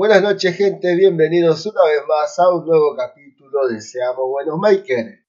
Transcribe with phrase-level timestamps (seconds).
[0.00, 5.20] Buenas noches gente, bienvenidos una vez más a un nuevo capítulo de Seamos Buenos Makers.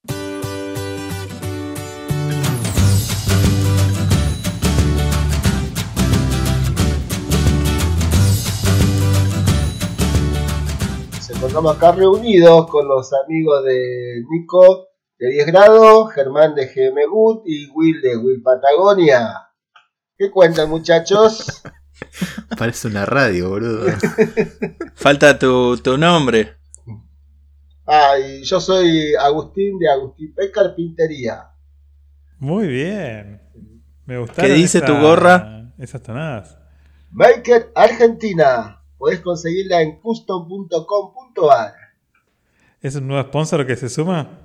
[11.19, 14.87] Se encontramos acá reunidos con los amigos de Nico
[15.19, 19.49] de 10 grados, Germán de GM Good y Will de Will Patagonia.
[20.17, 21.61] ¿Qué cuentan muchachos?
[22.57, 23.85] Parece una radio, boludo.
[24.95, 26.55] Falta tu, tu nombre.
[27.87, 30.51] Ah, y yo soy Agustín de Agustín P.
[30.51, 31.49] Carpintería.
[32.39, 33.41] Muy bien.
[34.05, 35.73] Me gustaron ¿Qué dice esa- tu gorra?
[35.77, 36.57] Esas tonadas.
[37.11, 38.77] Maker Argentina.
[38.97, 41.73] Podés conseguirla en custom.com.ar.
[42.81, 44.39] ¿Es un nuevo sponsor que se suma?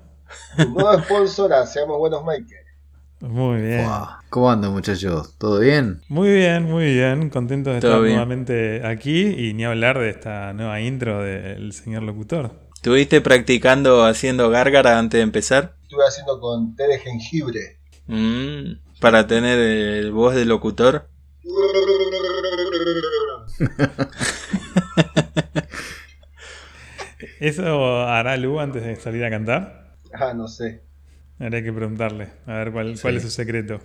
[0.59, 2.66] Un nuevo sponsor a Seamos Buenos Makers.
[3.21, 3.89] Muy bien.
[4.29, 5.35] ¿Cómo andan, muchachos?
[5.39, 6.03] ¿Todo bien?
[6.09, 7.31] Muy bien, muy bien.
[7.31, 8.13] Contentos de estar bien.
[8.15, 12.53] nuevamente aquí y ni hablar de esta nueva intro del señor locutor.
[12.75, 15.77] ¿Estuviste practicando haciendo gárgara antes de empezar?
[15.83, 17.79] Estuve haciendo con té de jengibre.
[18.07, 21.09] Mm, para tener el voz de locutor.
[27.41, 29.97] ¿Eso hará Lu antes de salir a cantar?
[30.13, 30.86] Ah, no sé.
[31.39, 33.81] Habría que preguntarle, a ver cuál, cuál es su secreto.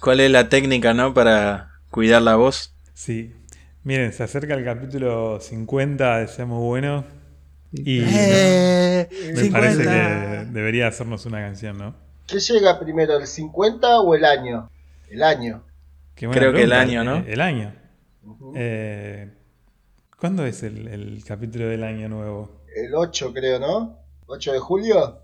[0.00, 1.12] ¿Cuál es la técnica, no?
[1.12, 2.74] Para cuidar la voz.
[2.94, 3.34] Sí.
[3.82, 7.04] Miren, se acerca el capítulo 50 de Seamos Buenos.
[7.72, 11.94] Y Eh, me parece que debería hacernos una canción, ¿no?
[12.26, 14.70] ¿Qué llega primero, el 50 o el año?
[15.08, 15.64] El año.
[16.14, 17.16] Creo que el año, ¿no?
[17.16, 17.74] El, año.
[18.54, 19.32] Eh,
[20.18, 22.62] ¿Cuándo es el, el capítulo del año nuevo?
[22.76, 23.98] El 8 creo, ¿no?
[24.26, 25.20] ¿8 de julio?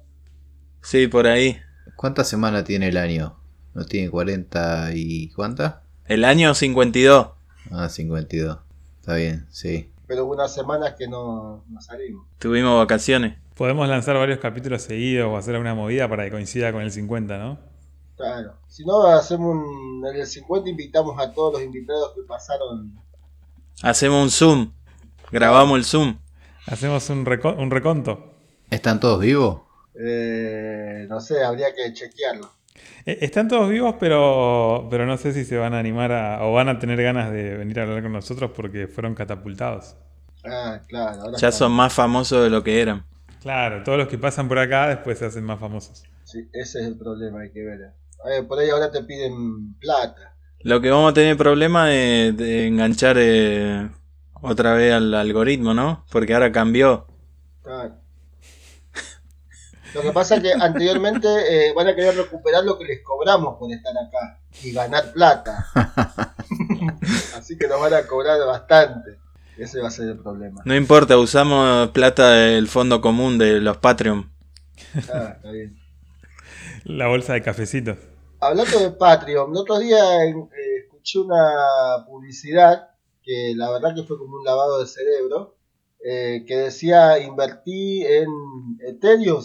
[0.87, 1.59] Sí, por ahí.
[1.97, 3.37] ¿Cuántas semanas tiene el año?
[3.75, 5.77] ¿No tiene 40 y cuántas?
[6.07, 7.29] El año 52.
[7.73, 8.59] Ah, 52.
[9.01, 9.91] Está bien, sí.
[10.07, 12.27] Pero hubo unas semanas que no, no salimos.
[12.39, 13.37] Tuvimos vacaciones.
[13.57, 17.37] Podemos lanzar varios capítulos seguidos o hacer alguna movida para que coincida con el 50,
[17.37, 17.59] ¿no?
[18.17, 18.55] Claro.
[18.69, 20.07] Si no, hacemos un.
[20.07, 22.95] En el 50 invitamos a todos los invitados que pasaron.
[23.83, 24.73] Hacemos un zoom.
[25.33, 26.19] Grabamos el zoom.
[26.67, 28.35] Hacemos un, reco- un reconto.
[28.71, 29.63] ¿Están todos vivos?
[29.99, 32.51] Eh, no sé, habría que chequearlo.
[33.05, 36.53] Eh, Están todos vivos, pero, pero no sé si se van a animar a, o
[36.53, 39.97] van a tener ganas de venir a hablar con nosotros porque fueron catapultados.
[40.45, 41.23] Ah, claro.
[41.23, 43.05] Ahora Ya son más famosos de lo que eran.
[43.41, 46.05] Claro, todos los que pasan por acá después se hacen más famosos.
[46.25, 47.81] Sí, ese es el problema, hay que ver.
[48.31, 50.35] Eh, por ahí ahora te piden plata.
[50.61, 53.89] Lo que vamos a tener problema de, de enganchar eh,
[54.43, 56.05] otra vez al algoritmo, ¿no?
[56.11, 57.07] Porque ahora cambió.
[57.63, 58.01] Claro.
[59.97, 63.57] Lo que pasa es que anteriormente eh, van a querer recuperar lo que les cobramos
[63.59, 65.67] por estar acá y ganar plata.
[67.35, 69.17] Así que nos van a cobrar bastante.
[69.57, 70.61] Ese va a ser el problema.
[70.67, 74.31] No importa, usamos plata del fondo común de los Patreon.
[75.11, 75.79] Ah, está bien.
[76.85, 77.97] La bolsa de cafecitos.
[78.39, 80.35] Hablando de Patreon, el otro día eh,
[80.85, 82.91] escuché una publicidad
[83.23, 85.57] que la verdad que fue como un lavado de cerebro,
[86.05, 88.29] eh, que decía invertí en
[88.87, 89.43] Ethereum,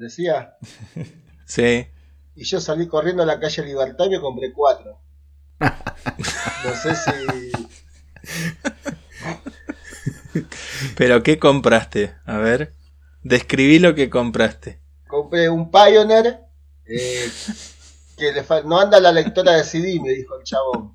[0.00, 0.56] decía,
[1.46, 1.86] Sí.
[2.34, 4.98] y yo salí corriendo a la calle Libertad y me compré cuatro.
[5.60, 7.52] No sé si...
[10.96, 12.14] Pero ¿qué compraste?
[12.24, 12.74] A ver.
[13.22, 14.80] Describí lo que compraste.
[15.06, 16.40] Compré un Pioneer,
[16.86, 17.30] eh,
[18.16, 20.94] que le fa- no anda la lectora de CD, me dijo el chabón.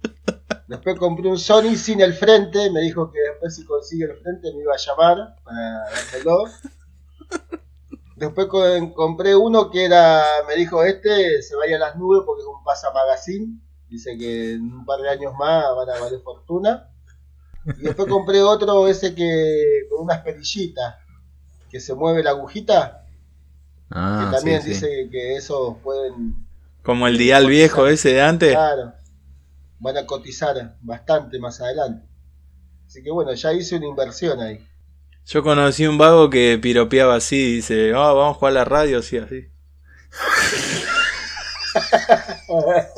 [0.67, 4.51] Después compré un Sony sin el frente, me dijo que después si consigue el frente
[4.53, 6.45] me iba a llamar para dármelo.
[8.15, 12.41] Después co- compré uno que era, me dijo este se vaya a las nubes porque
[12.41, 13.59] es un pasa magazine.
[13.89, 16.89] Dice que en un par de años más van a valer fortuna.
[17.77, 20.95] Y después compré otro ese que con unas perillitas
[21.69, 23.07] que se mueve la agujita.
[23.91, 24.89] Ah, que también sí, sí.
[24.89, 26.35] dice que esos pueden,
[26.83, 28.57] Como el dial viejo ese de antes.
[28.57, 28.93] claro,
[29.79, 32.07] van a cotizar bastante más adelante.
[32.87, 34.65] Así que bueno, ya hice una inversión ahí.
[35.25, 37.56] Yo conocí un vago que piropeaba así.
[37.56, 39.48] Dice, oh, vamos a jugar a la radio, sí, así.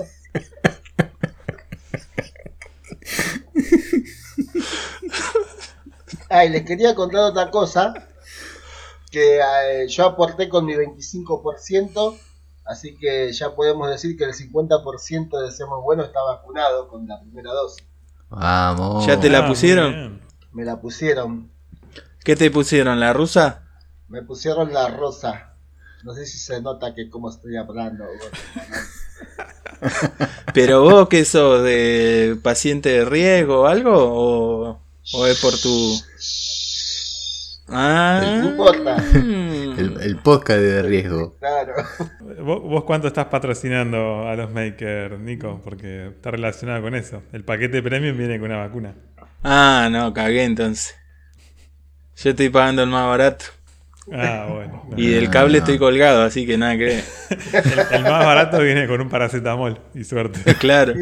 [6.30, 7.94] Ah, y les quería contar otra cosa,
[9.12, 12.18] que eh, yo aporté con mi 25%,
[12.66, 17.20] así que ya podemos decir que el 50% de Seamos Bueno está vacunado con la
[17.22, 17.88] primera dosis.
[18.30, 19.06] Vamos.
[19.06, 20.22] Ya te la Ah, pusieron?
[20.52, 21.50] Me la pusieron,
[22.28, 23.00] ¿Qué te pusieron?
[23.00, 23.62] ¿La rusa?
[24.10, 25.54] me pusieron la rosa.
[26.04, 28.04] No sé si se nota que cómo estoy hablando.
[30.54, 31.64] ¿Pero vos qué sos?
[31.64, 33.94] ¿De paciente de riesgo o algo?
[33.96, 34.82] O...
[35.14, 36.02] ¿O es por tu.?
[37.70, 38.42] Ah.
[38.44, 38.98] Importa.
[39.14, 41.38] El, el podcast de riesgo.
[41.40, 41.76] Claro.
[42.44, 45.62] ¿Vos, vos cuánto estás patrocinando a los makers, Nico?
[45.64, 47.24] Porque está relacionado con eso.
[47.32, 48.96] El paquete premium viene con una vacuna.
[49.46, 50.94] Ah, no, cagué entonces.
[52.18, 53.46] Yo estoy pagando el más barato.
[54.12, 54.86] Ah, bueno.
[54.90, 54.98] no.
[54.98, 57.04] Y del cable estoy colgado, así que nada que ver.
[57.54, 60.40] El, el más barato viene con un paracetamol y suerte.
[60.60, 60.94] Claro.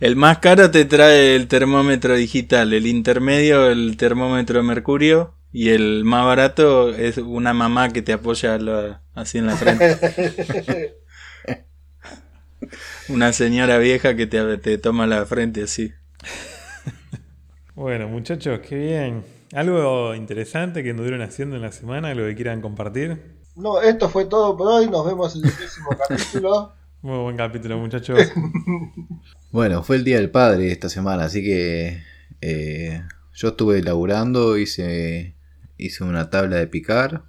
[0.00, 5.70] El más caro te trae el termómetro digital, el intermedio el termómetro de mercurio y
[5.70, 10.96] el más barato es una mamá que te apoya lo- así en la frente.
[13.08, 15.92] Una señora vieja que te, te toma la frente así.
[17.74, 19.24] Bueno, muchachos, qué bien.
[19.52, 22.14] ¿Algo interesante que anduvieron haciendo en la semana?
[22.14, 23.36] ¿Lo que quieran compartir?
[23.56, 24.88] No, esto fue todo por hoy.
[24.88, 26.72] Nos vemos en el próximo capítulo.
[27.02, 28.18] Muy buen capítulo, muchachos.
[29.50, 32.02] Bueno, fue el Día del Padre esta semana, así que
[32.40, 33.02] eh,
[33.34, 35.34] yo estuve laburando, hice,
[35.76, 37.24] hice una tabla de picar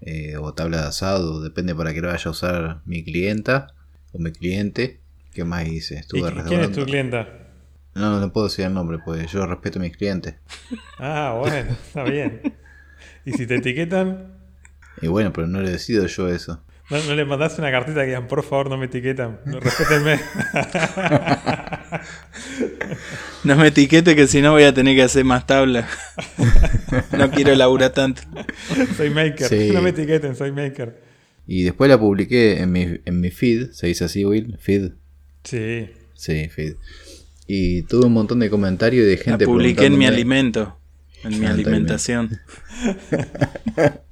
[0.00, 3.74] eh, o tabla de asado, depende para qué lo vaya a usar mi clienta
[4.12, 5.00] o mi cliente.
[5.32, 5.94] ¿Qué más hice?
[5.94, 7.28] ¿Y Estuve qui- quién es tu clienta?
[7.94, 10.34] No, no puedo decir el nombre, pues yo respeto a mis clientes.
[10.98, 12.54] Ah, bueno, está bien.
[13.24, 14.34] ¿Y si te etiquetan?
[15.00, 16.62] Y bueno, pero no le decido yo eso.
[16.90, 19.40] ¿No, no le mandás una cartita que digan, por favor, no me etiquetan?
[19.46, 20.20] No, respétenme.
[23.44, 25.88] No me etiquete que si no voy a tener que hacer más tablas.
[27.16, 28.22] No quiero laburar tanto.
[28.96, 29.48] soy maker.
[29.48, 29.70] Sí.
[29.72, 31.00] No me etiqueten, soy maker.
[31.46, 34.92] Y después la publiqué en mi, en mi feed, se dice así, Will, feed.
[35.44, 35.90] Sí.
[36.14, 36.76] Sí, feed.
[37.46, 40.78] Y tuve un montón de comentarios de La gente publiqué en mi alimento.
[41.22, 42.38] En mi Ah, alimentación.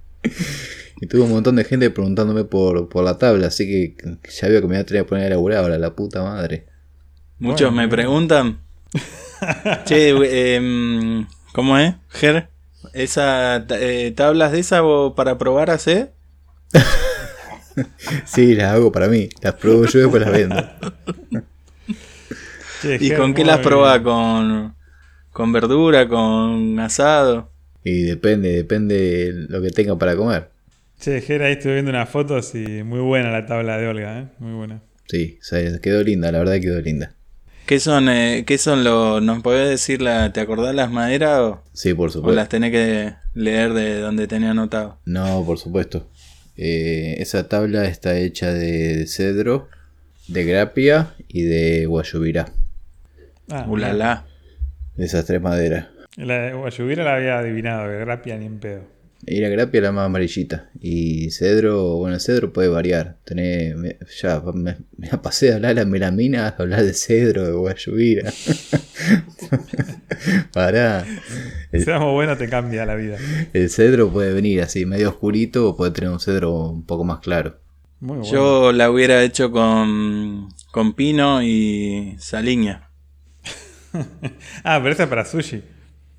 [1.00, 3.96] Y tuve un montón de gente preguntándome por, por la tabla, así que
[4.31, 6.67] ya veo que me voy a tener que poner a laburar ahora, la puta madre.
[7.40, 8.61] Muchos Bueno, me preguntan.
[9.84, 12.50] che, eh, em, ¿cómo es, Ger?
[12.93, 14.81] ¿Esa eh, tablas de esa
[15.17, 16.12] para probar hacer?
[18.26, 20.62] Sí, las hago para mí, las pruebo yo y después las vendo.
[23.00, 24.00] ¿Y con qué las probás?
[24.00, 24.75] ¿Con,
[25.31, 26.08] ¿Con verdura?
[26.08, 27.50] ¿Con asado?
[27.84, 30.50] Y depende, depende lo que tenga para comer.
[31.00, 34.26] Che, Ger, ahí estuve viendo unas fotos y muy buena la tabla de Olga, ¿eh?
[34.38, 34.82] Muy buena.
[35.08, 37.14] Sí, se quedó linda, la verdad quedó linda.
[37.67, 39.23] ¿Qué son, eh, qué son los...
[39.23, 42.34] ¿Nos podés decir, la, te acordás las maderas o, Sí, por o supuesto.
[42.37, 44.99] las tenés que leer de donde tenía anotado?
[45.05, 46.08] No, por supuesto.
[46.56, 49.69] Eh, esa tabla está hecha de cedro,
[50.29, 52.52] de grapia y de guayubirá.
[53.53, 54.27] Ah, Ulala.
[54.97, 55.89] De esas tres maderas.
[56.17, 58.85] La de Guayubira la había adivinado, que Grapia ni en pedo.
[59.25, 60.71] Y la grapia es la más amarillita.
[60.81, 63.19] Y cedro, bueno, el cedro puede variar.
[63.25, 67.47] Tenés, me- ya me, me la pasé de hablar a melamina, a hablar de cedro,
[67.47, 68.33] de guayubira.
[70.53, 71.07] Pará.
[71.71, 73.17] El, Seamos buenos, te cambia la vida.
[73.53, 77.21] el cedro puede venir así, medio oscurito, o puede tener un cedro un poco más
[77.21, 77.59] claro.
[78.01, 78.33] Muy bueno.
[78.33, 82.89] Yo la hubiera hecho con, con pino y saliña.
[84.65, 85.62] Ah, pero esa es para sushi.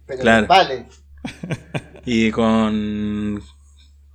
[0.05, 0.47] Pero Claro.
[0.47, 0.85] vale.
[2.05, 3.41] Y con...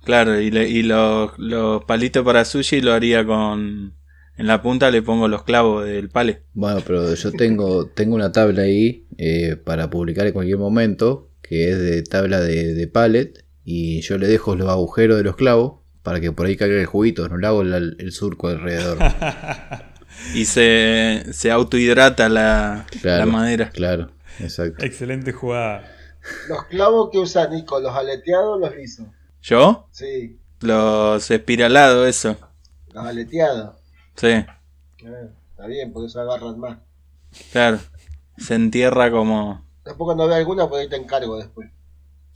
[0.03, 3.95] Claro, y, le- y los, los palitos para sushi lo haría con...
[4.37, 6.43] En la punta le pongo los clavos del pale.
[6.53, 11.69] Bueno, pero yo tengo, tengo una tabla ahí eh, para publicar en cualquier momento, que
[11.69, 15.81] es de tabla de, de pallet, y yo le dejo los agujeros de los clavos
[16.03, 18.97] para que por ahí caiga el juguito, no le hago la- el surco alrededor.
[20.33, 23.69] Y se, se autohidrata la, Claro, la madera.
[23.71, 24.83] Claro, exacto.
[24.85, 25.91] Excelente jugada.
[26.47, 29.07] Los clavos que usa Nico, los aleteados o los lisos.
[29.41, 29.87] ¿Yo?
[29.91, 32.37] Sí, Los espiralados, eso.
[32.93, 33.75] los aleteados.
[34.15, 34.45] Sí,
[35.05, 36.77] Ah, está bien, por eso agarran más.
[37.51, 37.79] claro.
[38.37, 39.65] Se entierra como...
[39.85, 41.69] Después cuando vea alguna, por ahí te encargo después.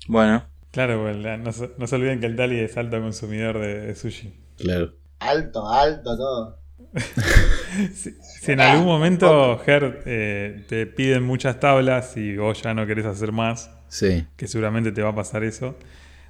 [0.08, 3.80] Bueno, Claro, pues, no, se, no se olviden que el Dali es alto consumidor de,
[3.82, 4.34] de sushi.
[4.58, 4.94] Claro.
[5.20, 6.60] Alto, alto, todo.
[7.94, 12.86] Si, si en algún momento, Ger, eh, te piden muchas tablas y vos ya no
[12.86, 15.76] querés hacer más, Sí, que seguramente te va a pasar eso,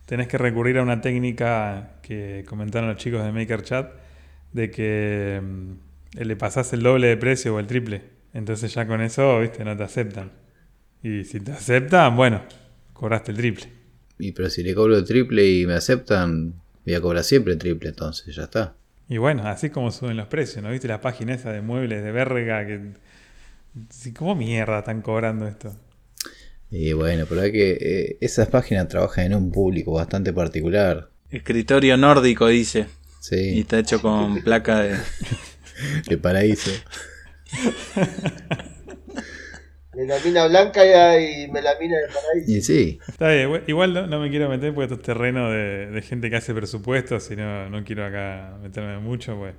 [0.06, 3.92] tenés que recurrir a una técnica que comentaron los chicos de MakerChat,
[4.54, 8.04] de que mm, le pasás el doble de precio o el triple.
[8.34, 10.32] Entonces ya con eso, viste, no te aceptan.
[11.04, 12.42] Y si te aceptan, bueno,
[12.94, 13.66] cobraste el triple.
[14.18, 16.54] y pero si le cobro el triple y me aceptan,
[16.86, 18.76] voy a cobrar siempre el triple, entonces ya está.
[19.14, 20.72] Y bueno, así como suben los precios, ¿no?
[20.72, 22.66] ¿Viste la página esa de muebles de verga?
[22.66, 22.94] que
[24.18, 25.72] ¿Cómo mierda están cobrando esto?
[26.72, 27.78] Y bueno, pero hay que.
[27.80, 31.12] eh, esas páginas trabajan en un público bastante particular.
[31.30, 32.80] escritorio nórdico dice.
[32.80, 34.98] Y Sí, está hecho con placa de...
[36.10, 36.72] de paraíso.
[39.96, 42.52] Melamina blanca y, y melamina de paraíso.
[42.52, 45.88] Y sí, Está bien, igual- no, no me quiero meter porque esto es terreno de,
[45.92, 49.54] de gente que hace presupuestos y no, no quiero acá meterme mucho, pues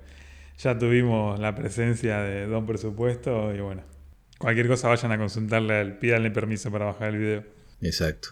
[0.58, 3.82] ya tuvimos la presencia de Don Presupuesto y bueno,
[4.38, 7.44] cualquier cosa vayan a consultarle, al- pídanle permiso para bajar el video.
[7.80, 8.28] exacto.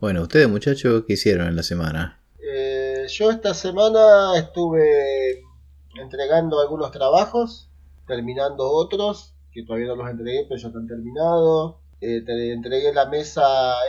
[0.00, 2.18] Bueno, ustedes muchachos, ¿qué hicieron en la semana?
[2.44, 5.44] Eh, yo esta semana estuve
[6.00, 7.70] entregando algunos trabajos,
[8.06, 11.76] terminando otros, que todavía no los entregué, pero ya están terminados.
[12.00, 13.42] Eh, te entregué la mesa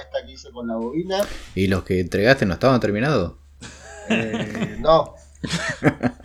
[0.04, 1.22] esta que hice con la bobina.
[1.56, 3.34] ¿Y los que entregaste no estaban terminados?
[4.10, 5.16] Eh, no,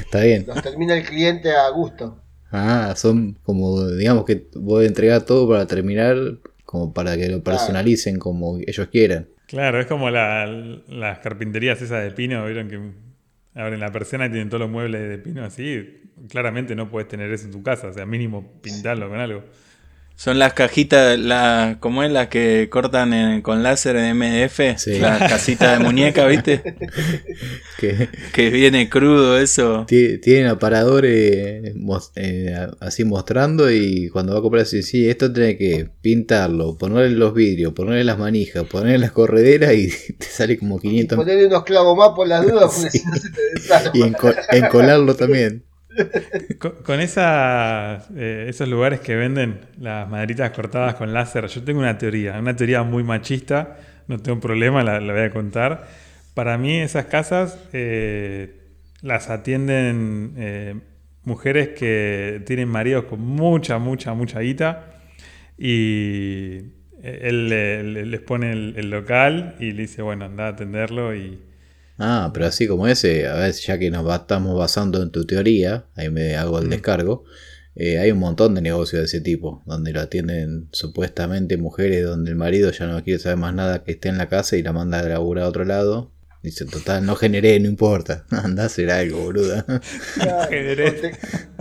[0.00, 0.44] Está bien.
[0.46, 2.20] los termina el cliente a gusto.
[2.50, 6.16] Ah, son como, digamos que voy a entregar todo para terminar,
[6.64, 9.28] como para que lo personalicen como ellos quieran.
[9.46, 10.46] Claro, es como la-
[10.88, 12.78] las carpinterías esas de pino, vieron que
[13.54, 16.02] abren la persiana tienen todos los muebles de pino así.
[16.28, 19.44] Claramente no puedes tener eso en tu casa, o sea, mínimo pintarlo con algo.
[20.16, 22.10] Son las cajitas, la, ¿cómo es?
[22.12, 24.78] Las que cortan en- con láser en MDF.
[24.78, 24.98] Sí.
[25.00, 26.62] La casita de muñeca, ¿viste?
[27.78, 29.84] Que Que viene crudo eso.
[29.88, 35.32] ti- tienen aparadores mos- eh, así mostrando y cuando va a comprar así, sí, esto
[35.32, 40.56] tiene que pintarlo, ponerle los vidrios, ponerle las manijas, ponerle las correderas y te sale
[40.58, 43.40] como 500 Ponerle unos clavos más por las dudas, porque si no se te
[43.98, 45.64] y enco- encolarlo también.
[46.58, 47.00] Con,
[48.16, 52.56] eh, esos lugares que venden las maderitas cortadas con láser, yo tengo una teoría, una
[52.56, 53.76] teoría muy machista,
[54.08, 55.86] no tengo problema, la, voy a contar.
[56.34, 58.60] Para mí esas casas eh,
[59.02, 60.74] las atienden eh,
[61.24, 64.86] mujeres que tienen maridos con mucha, mucha, mucha guita
[65.58, 66.72] y
[67.02, 71.14] él, le- le- les pone el, el local y le dice, bueno, anda a atenderlo
[71.14, 71.40] y...
[71.98, 75.84] Ah, pero así como ese, a ver, ya que nos estamos basando en tu teoría,
[75.94, 77.24] ahí me hago el descargo,
[77.76, 82.30] eh, hay un montón de negocios de ese tipo, donde lo atienden supuestamente mujeres, donde
[82.30, 84.72] el marido ya no quiere saber más nada que esté en la casa y la
[84.72, 86.10] manda a laburar a otro lado.
[86.42, 89.64] Dice, total, no generé, no importa, anda a hacer algo, boluda.
[90.14, 90.88] Claro, Generé.
[90.88, 91.12] o, te,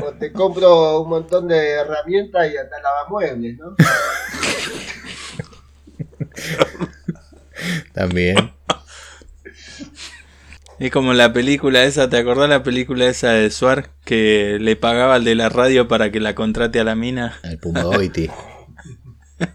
[0.03, 3.75] o te compro un montón de herramientas y hasta lavamuebles, ¿no?
[7.93, 8.51] También.
[10.83, 13.91] Es como la película esa, ¿te acordás la película esa de Suar?
[14.03, 17.39] Que le pagaba al de la radio para que la contrate a la mina.
[17.43, 18.29] El Pumagoiti.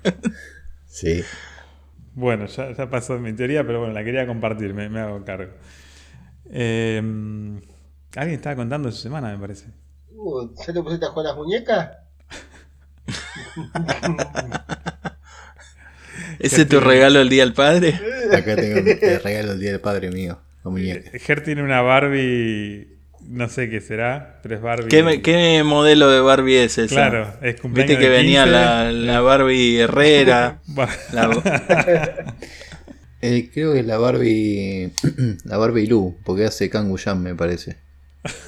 [0.86, 1.22] Sí.
[2.14, 5.52] Bueno, ya, ya pasó mi teoría, pero bueno, la quería compartir, me, me hago cargo.
[6.50, 6.96] Eh,
[8.16, 9.66] alguien estaba contando su semana, me parece.
[10.10, 11.90] Uh, ¿Ya te pusiste a jugar las muñecas?
[16.38, 18.00] ¿Ese es tu regalo el día del padre?
[18.32, 21.18] Acá tengo el regalo el día del padre mío, la muñeca.
[21.18, 22.88] Ger tiene una Barbie,
[23.26, 24.88] no sé qué será, pero es Barbie.
[25.22, 26.94] ¿Qué, modelo de Barbie es esa?
[26.94, 28.52] Claro, es cumpleaños Viste que de venía 15.
[28.58, 30.60] la, la Barbie Herrera.
[31.12, 32.34] La-
[33.20, 34.92] Eh, creo que es la Barbie.
[35.44, 37.76] la Barbie Lu, porque hace Kangu Jam, me parece.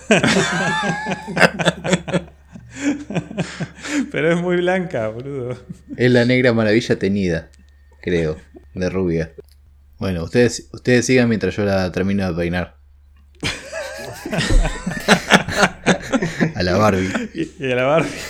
[4.12, 5.56] pero es muy blanca, boludo.
[5.96, 7.48] Es la negra maravilla tenida,
[8.00, 8.36] creo,
[8.74, 9.32] de rubia.
[10.00, 12.76] Bueno, ustedes, ustedes sigan mientras yo la termino de peinar.
[16.56, 17.08] A la Barbie.
[17.34, 18.10] Y, y a la Barbie.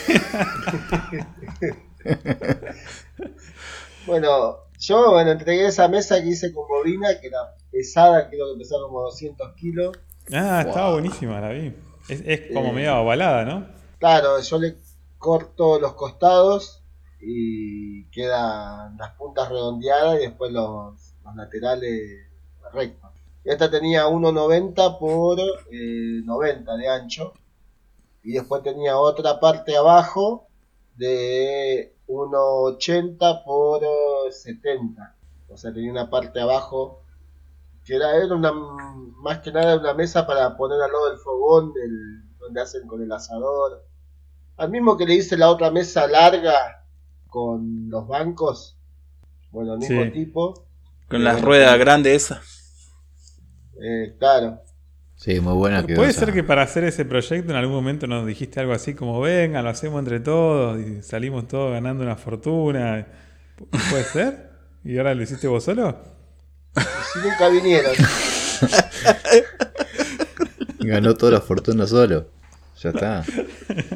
[4.07, 7.39] Bueno, yo bueno, entregué esa mesa que hice con bobina, que era
[7.71, 9.97] pesada, creo que pesaba como 200 kilos.
[10.33, 11.75] Ah, estaba buenísima, la vi.
[12.09, 12.73] Es, es como Eh.
[12.73, 13.69] medio ovalada, ¿no?
[13.99, 14.77] Claro, yo le
[15.19, 16.83] corto los costados
[17.21, 22.27] y quedan las puntas redondeadas y después los, los laterales
[22.73, 23.11] rectos.
[23.45, 27.33] Esta tenía 1,90 por eh, 90 de ancho
[28.23, 30.47] y después tenía otra parte abajo
[30.97, 35.17] de 1,80 por eh, 70.
[35.49, 37.03] O sea, tenía una parte abajo
[37.85, 41.73] que era, era una, más que nada una mesa para poner al lado del fogón
[41.73, 43.85] del, donde hacen con el asador.
[44.59, 46.85] Al mismo que le hice la otra mesa larga
[47.29, 48.77] con los bancos.
[49.51, 50.11] Bueno, el mismo Sí.
[50.11, 50.67] tipo.
[51.11, 52.41] Con las ruedas grandes esas.
[53.83, 54.61] Eh, claro.
[55.17, 58.27] Sí, muy buena que Puede ser que para hacer ese proyecto en algún momento nos
[58.27, 63.07] dijiste algo así como, venga, lo hacemos entre todos y salimos todos ganando una fortuna.
[63.59, 64.51] ¿Pu- ¿Puede ser?
[64.85, 65.99] ¿Y ahora lo hiciste vos solo?
[67.13, 67.93] Si nunca vinieron.
[70.81, 72.29] Ganó toda la fortuna solo.
[72.83, 73.23] Ya está.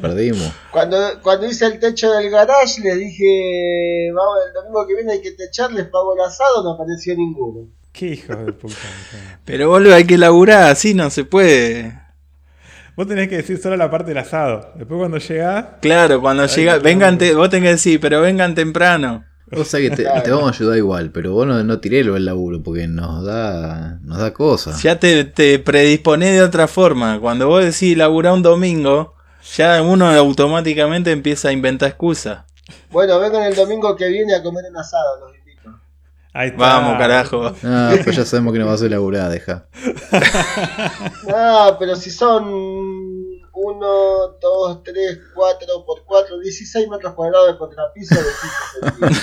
[0.00, 0.52] Perdimos.
[0.70, 5.22] Cuando, cuando hice el techo del garage, les dije, vamos, el domingo que viene hay
[5.22, 7.68] que techar, les pago el asado, no apareció ninguno.
[7.92, 8.74] Qué hijo de puta.
[9.46, 11.98] Pero boludo, hay que laburar, así no se puede.
[12.96, 14.72] Vos tenés que decir solo la parte del asado.
[14.76, 19.24] Después cuando llegás, Claro, cuando llega, vengan, te- vos tenés que decir, pero vengan temprano.
[19.56, 22.14] O sea que te, te vamos a ayudar igual, pero vos no, no tiré lo
[22.14, 24.82] del laburo porque nos da, nos da cosas.
[24.82, 27.20] Ya te, te predisponés de otra forma.
[27.20, 29.14] Cuando vos decís laburar un domingo,
[29.56, 32.44] ya uno automáticamente empieza a inventar excusas.
[32.90, 35.78] Bueno, vengan el domingo que viene a comer un asado, los invito.
[36.32, 36.58] ahí está.
[36.58, 37.52] Vamos, carajo.
[37.62, 39.66] Ah, pues ya sabemos que no va a ser laburada, deja.
[41.34, 43.13] Ah, pero si son
[43.54, 49.22] 1, 2, 3, 4 por 4, 16 metros cuadrados de contrapiso de 5 centímetros.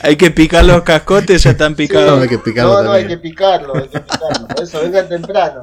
[0.02, 2.20] Hay que picar los cascotes, ya están No, picados.
[2.22, 4.48] hay que picarlo No, no, hay que picarlo, hay que picarlo.
[4.48, 5.60] Por eso vengan temprano.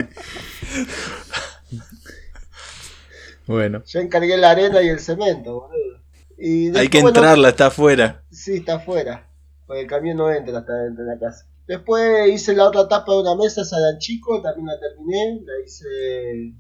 [3.45, 6.01] Bueno, Yo encargué la arena y el cemento, boludo.
[6.37, 8.23] Y Hay después, que bueno, entrarla, está afuera.
[8.31, 9.27] Sí, está afuera.
[9.65, 11.45] Porque el camión no entra hasta dentro de la casa.
[11.67, 15.41] Después hice la otra tapa de una mesa, esa de Anchico, también la terminé.
[15.43, 16.53] La hice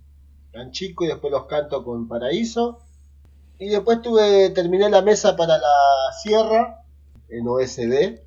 [0.53, 2.79] Anchico y después los canto con Paraíso.
[3.57, 6.83] Y después tuve, terminé la mesa para la sierra
[7.29, 8.19] en OSB.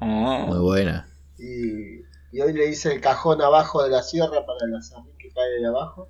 [0.00, 1.06] muy Oh, buena.
[1.38, 2.00] Y,
[2.32, 5.60] y hoy le hice el cajón abajo de la sierra para la serrín que cae
[5.60, 6.08] de abajo.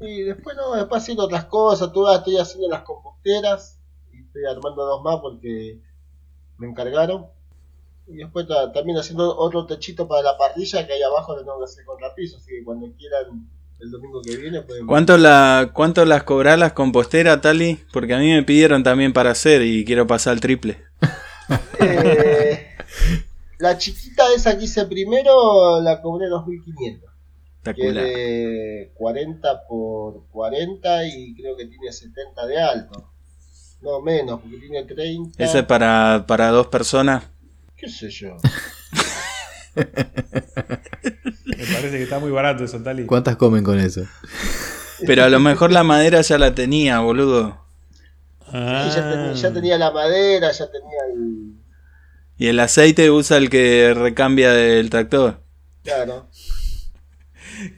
[0.00, 3.80] Y después no, después haciendo otras cosas, tú estoy haciendo las composteras
[4.12, 5.80] y estoy armando dos más porque
[6.58, 7.26] me encargaron.
[8.08, 11.58] Y después ta- también haciendo otro techito para la parrilla que hay abajo le tengo
[11.58, 13.48] que hacer contrapiso, así que cuando quieran
[13.80, 14.86] el domingo que viene pueden...
[14.86, 17.78] ¿Cuánto, la, ¿Cuánto las cobrás las composteras, Tali?
[17.92, 20.78] Porque a mí me pidieron también para hacer y quiero pasar el triple.
[21.80, 22.66] Eh,
[23.58, 27.10] la chiquita esa que hice primero la cobré 2500.
[27.74, 33.10] que es de 40 por 40 y creo que tiene 70 de alto.
[33.82, 35.42] No menos, porque tiene 30.
[35.42, 37.24] Ese es para, para dos personas.
[37.76, 38.36] ¿Qué sé yo?
[39.76, 39.84] Me
[41.44, 43.04] parece que está muy barato eso, Tali.
[43.04, 44.06] ¿Cuántas comen con eso?
[45.06, 47.66] Pero a lo mejor la madera ya la tenía, boludo.
[48.48, 48.88] Ah.
[48.88, 51.52] Sí, ya, tenía, ya tenía la madera, ya tenía el.
[52.38, 55.42] Y el aceite usa el que recambia del tractor.
[55.84, 56.30] Claro.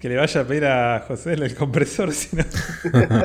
[0.01, 2.45] Que le vaya a pedir a José el compresor, si no.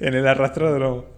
[0.00, 1.17] en el arrastródromo.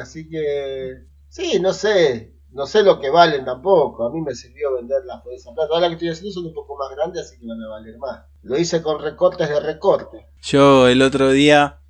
[0.00, 1.04] Así que.
[1.28, 2.32] Sí, no sé.
[2.52, 4.06] No sé lo que valen tampoco.
[4.06, 5.74] A mí me sirvió venderlas por esa plata.
[5.74, 8.24] Ahora que estoy haciendo son un poco más grandes, así que van a valer más.
[8.42, 10.26] Lo hice con recortes de recorte.
[10.42, 11.80] Yo el otro día,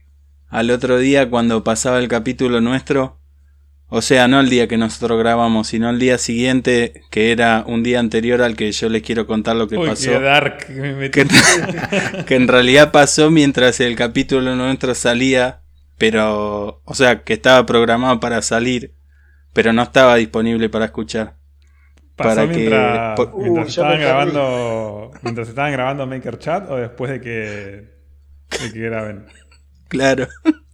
[0.49, 3.19] al otro día cuando pasaba el capítulo nuestro,
[3.88, 7.83] o sea, no el día que nosotros grabamos, sino el día siguiente, que era un
[7.83, 10.11] día anterior al que yo les quiero contar lo que Uy, pasó.
[10.11, 11.21] qué dark que me metí.
[11.21, 11.27] que,
[12.27, 15.61] que en realidad pasó mientras el capítulo nuestro salía,
[15.99, 18.95] pero, o sea, que estaba programado para salir,
[19.53, 21.37] pero no estaba disponible para escuchar.
[22.17, 26.77] ¿Pasó para que- mientras, por- mientras ya estaban grabando mientras estaban grabando Maker Chat o
[26.77, 29.27] después de que, de que graben?
[29.89, 30.29] Claro.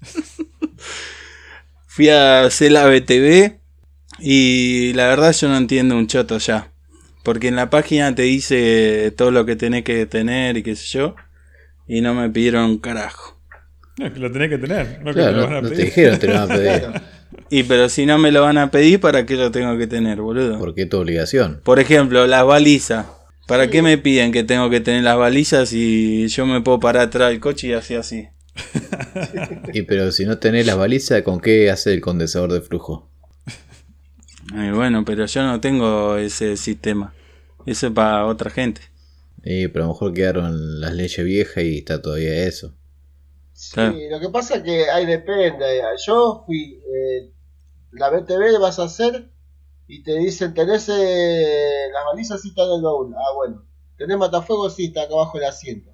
[1.87, 3.59] Fui a hacer la BTV
[4.19, 6.73] y la verdad yo no entiendo un choto ya.
[7.25, 10.87] Porque en la página te dice todo lo que tenés que tener y qué sé
[10.99, 11.17] yo.
[11.89, 13.40] Y no me pidieron un carajo.
[14.01, 15.69] No, es que lo tenés que tener, no que te lo no, van a no
[15.69, 15.85] te pedir.
[15.85, 16.83] dijeron te lo van a pedir.
[17.51, 20.21] Y pero si no me lo van a pedir, ¿para qué lo tengo que tener,
[20.21, 20.59] boludo?
[20.59, 21.61] Porque es tu obligación.
[21.63, 23.07] Por ejemplo, las balizas.
[23.47, 27.09] ¿Para qué me piden que tengo que tener las balizas y yo me puedo parar
[27.09, 28.29] atrás del coche y así así?
[29.75, 33.11] Y pero si no tenés las balizas, ¿con qué hace el condensador de flujo?
[34.55, 37.13] Ay, bueno, pero yo no tengo ese sistema.
[37.67, 38.81] Eso es para otra gente.
[39.45, 42.75] Y pero a lo mejor quedaron las leyes viejas y está todavía eso.
[43.61, 45.83] Sí, lo que pasa es que ahí depende.
[46.07, 47.31] Yo fui, eh,
[47.93, 49.29] la BTV vas a hacer
[49.87, 53.15] y te dicen, tenés eh, las balizas, sí están en el baúl.
[53.15, 53.63] Ah, bueno.
[53.99, 54.77] ¿Tenés matafuegos?
[54.77, 55.91] Sí, está acá abajo el asiento.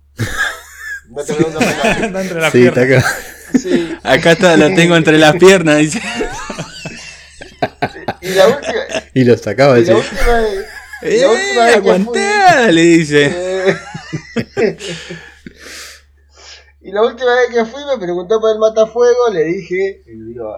[1.09, 1.33] No te.
[1.33, 3.05] Está entre las Sí, está acá.
[3.59, 3.98] Sí.
[4.05, 5.79] Acá está, lo tengo entre las piernas.
[5.79, 6.00] Dice.
[8.20, 8.81] Y la última,
[9.12, 10.22] Y lo sacaba y la última
[11.02, 12.72] y ¡Eh, la última vez fui!
[12.72, 13.76] Le dice.
[16.87, 20.57] y la última vez que fui me preguntó por el matafuego, le dije, y digo,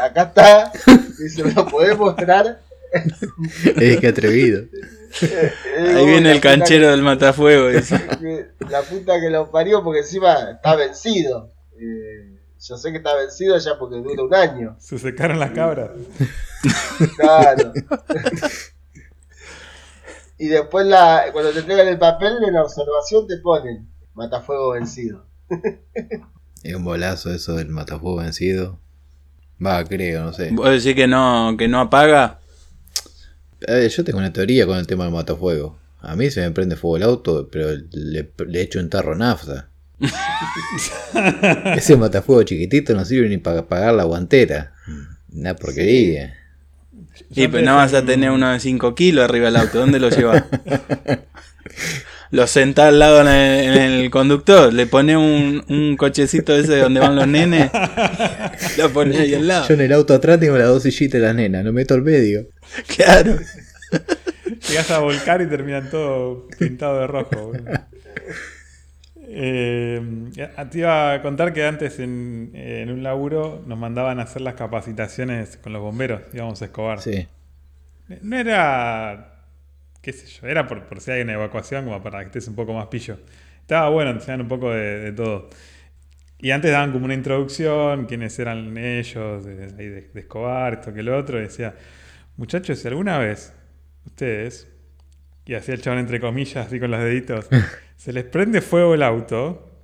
[0.00, 0.72] acá está,
[1.18, 2.62] dice, ¿me lo podés mostrar?
[3.76, 4.62] Es que atrevido.
[5.20, 5.52] Eh,
[5.96, 7.68] Ahí viene el canchero del matafuego.
[7.68, 7.94] Dice.
[8.70, 11.52] La puta que lo parió porque encima está vencido.
[11.78, 14.76] Eh, yo sé que está vencido ya porque dura un año.
[14.78, 15.90] Se secaron las cabras.
[17.16, 17.74] Claro.
[20.38, 25.25] y después la, cuando te entregan el papel en la observación te ponen matafuego vencido.
[26.62, 28.78] Es un bolazo eso del matafuego vencido.
[29.64, 30.50] Va, creo, no sé.
[30.52, 32.40] ¿Vos decís que no, que no apaga?
[33.60, 35.78] Ver, yo tengo una teoría con el tema del matafuego.
[36.00, 39.68] A mí se me prende fuego el auto, pero le, le echo un tarro nafta.
[41.74, 44.74] Ese matafuego chiquitito no sirve ni para apagar la guantera.
[45.32, 46.34] Una porquería.
[47.30, 49.78] Y pues no vas a tener uno de 5 kilos arriba del auto.
[49.78, 50.44] ¿Dónde lo llevas?
[52.30, 56.78] lo sentás al lado en el, en el conductor, le pones un, un cochecito ese
[56.78, 57.70] donde van los nenes,
[58.78, 59.68] lo pones ahí al lado.
[59.68, 62.02] Yo en el auto atrás tengo las dos sillitas de las nenas, no meto el
[62.02, 62.46] medio.
[62.94, 63.36] Claro.
[64.68, 67.52] Llegas a volcar y terminan todo pintado de rojo.
[69.28, 70.00] Eh,
[70.70, 74.54] te iba a contar que antes en, en un laburo nos mandaban a hacer las
[74.54, 77.00] capacitaciones con los bomberos, íbamos a Escobar.
[77.00, 77.26] Sí.
[78.22, 79.35] No era,
[80.06, 82.54] qué sé yo, era por, por si hay una evacuación como para que estés un
[82.54, 83.18] poco más pillo.
[83.60, 85.50] Estaba bueno, enseñaban un poco de, de todo.
[86.38, 91.18] Y antes daban como una introducción, quiénes eran ellos, de, de- Escobar, esto que lo
[91.18, 91.74] otro, y decía,
[92.36, 93.52] muchachos, si alguna vez
[94.04, 94.68] ustedes,
[95.44, 97.48] y hacía el chabón entre comillas, así con los deditos,
[97.96, 99.82] se les prende fuego el auto,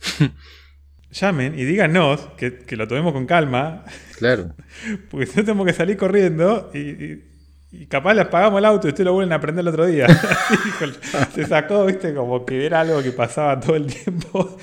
[1.12, 3.84] llamen y díganos que, que lo tomemos con calma,
[4.18, 4.54] Claro.
[5.10, 7.28] porque si no tenemos que salir corriendo y, y-
[7.72, 10.06] y capaz les pagamos el auto y ustedes lo vuelven a prender el otro día.
[11.34, 14.58] Se sacó, viste, como que era algo que pasaba todo el tiempo.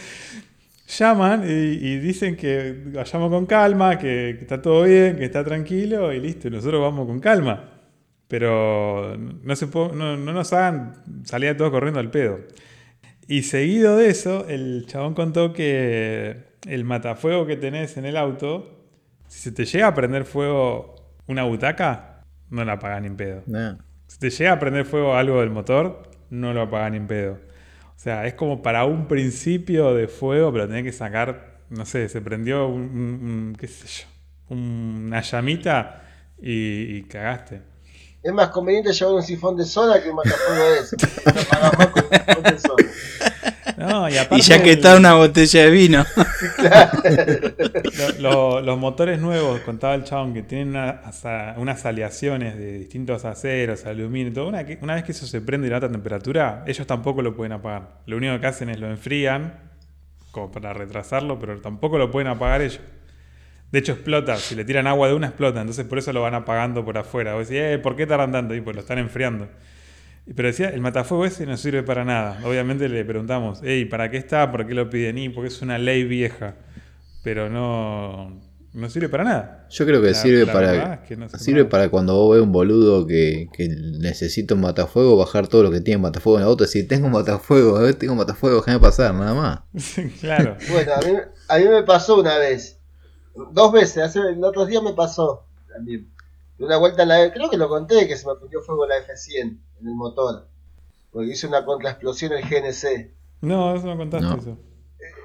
[0.88, 6.20] Llaman y, dicen que vayamos con calma, que, está todo bien, que está tranquilo y
[6.20, 7.72] listo, nosotros vamos con calma.
[8.28, 10.94] Pero no, se no, no nos hagan
[11.26, 12.40] salir todos corriendo al pedo.
[13.28, 18.86] Y seguido de eso, el chabón contó que el matafuego que tenés en el auto,
[19.28, 20.96] si se te llega a prender fuego
[21.28, 22.19] una butaca,
[22.50, 23.44] no la apagan ni en pedo.
[23.48, 23.78] No.
[24.08, 27.34] Si te llega a prender fuego algo del motor, no lo apagan ni en pedo.
[27.96, 32.08] O sea, es como para un principio de fuego, pero tenés que sacar, no sé,
[32.10, 36.04] se prendió un, un- un- qué sé yo, una llamita
[36.42, 37.62] y, y cagaste.
[38.24, 42.76] Es más conveniente llevar un sifón de soda que un matafuego de eso.
[43.80, 46.06] No y, ya que está una botella de vino.
[47.98, 51.02] Lo- lo- los motores nuevos, contaba el chabón, que tienen una-
[51.58, 54.48] unas aleaciones de distintos aceros, aluminio y todo.
[54.48, 58.00] Una, una vez que eso se prende a alta temperatura, ellos tampoco lo pueden apagar.
[58.06, 59.54] Lo único que hacen es lo enfrían,
[60.32, 62.80] como para retrasarlo, pero tampoco lo pueden apagar ellos.
[63.72, 64.36] De hecho, explota.
[64.38, 65.62] Si le tiran agua de una, explota.
[65.62, 67.36] Entonces, por eso lo van apagando por afuera.
[67.36, 68.56] Vos decís, eh, ¿por qué tardan tanto?
[68.56, 69.48] Y pues lo están enfriando.
[70.30, 72.40] Y- Pero decía, el matafuego ese no sirve para nada.
[72.46, 74.52] Obviamente le preguntamos, hey, ¿para qué está?
[74.52, 75.18] ¿Por qué lo piden?
[75.18, 76.56] Y porque es una ley vieja.
[77.24, 78.40] Pero no,
[78.74, 79.68] no sirve para nada.
[79.70, 82.36] Yo creo que La- sirve la para verdad es que no sirve para cuando vos
[82.36, 86.44] ves un boludo que, que necesita un matafuego, bajar todo lo que tiene matafuego en
[86.44, 89.60] el auto, decir, tengo un matafuego, a ver, tengo un matafuego, déjame pasar, nada más.
[90.22, 90.56] claro.
[90.72, 91.14] Bueno, a mí,
[91.50, 92.80] a mí me pasó una vez.
[93.52, 96.08] Dos veces, hace el otro día me pasó también.
[96.60, 99.42] Una vuelta en la creo que lo conté que se me prendió fuego la F100
[99.42, 100.48] en el motor.
[101.12, 103.14] Porque hice una contraexplosión el GNC.
[103.42, 104.36] No, eso no contaste No.
[104.38, 104.58] eso.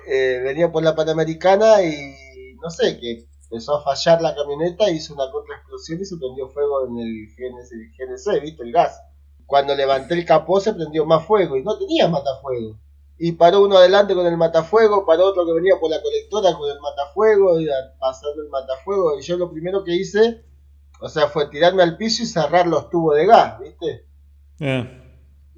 [0.07, 2.15] Eh, venía por la Panamericana y
[2.63, 6.87] no sé, que empezó a fallar la camioneta, hizo una contraexplosión y se prendió fuego
[6.87, 8.63] en el GNC, el GNC, ¿viste?
[8.63, 9.01] El gas.
[9.47, 12.79] Cuando levanté el capó se prendió más fuego y no tenía matafuego.
[13.19, 16.71] Y paró uno adelante con el matafuego, paró otro que venía por la colectora con
[16.71, 17.69] el matafuego, y
[18.01, 19.19] pasando el matafuego.
[19.19, 20.43] Y yo lo primero que hice,
[21.05, 24.07] o sea, fue tirarme al piso y cerrar los tubos de gas, ¿viste?
[24.61, 25.01] Eh,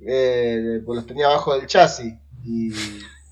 [0.07, 2.15] eh, pues los tenía abajo del chasis.
[2.45, 2.71] Y...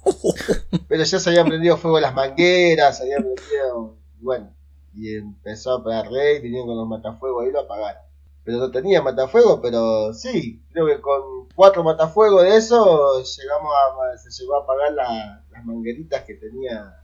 [0.88, 3.96] Pero ya se habían prendido fuego las mangueras, se habían prendido.
[4.20, 4.54] Bueno,
[4.94, 8.02] y empezó a pegar rey, vinieron con los matafuegos ahí lo apagaron.
[8.44, 14.18] Pero no tenía matafuego, pero sí, creo que con cuatro matafuegos de eso llegamos a,
[14.18, 16.94] se llegó a apagar la- las mangueritas que tenía.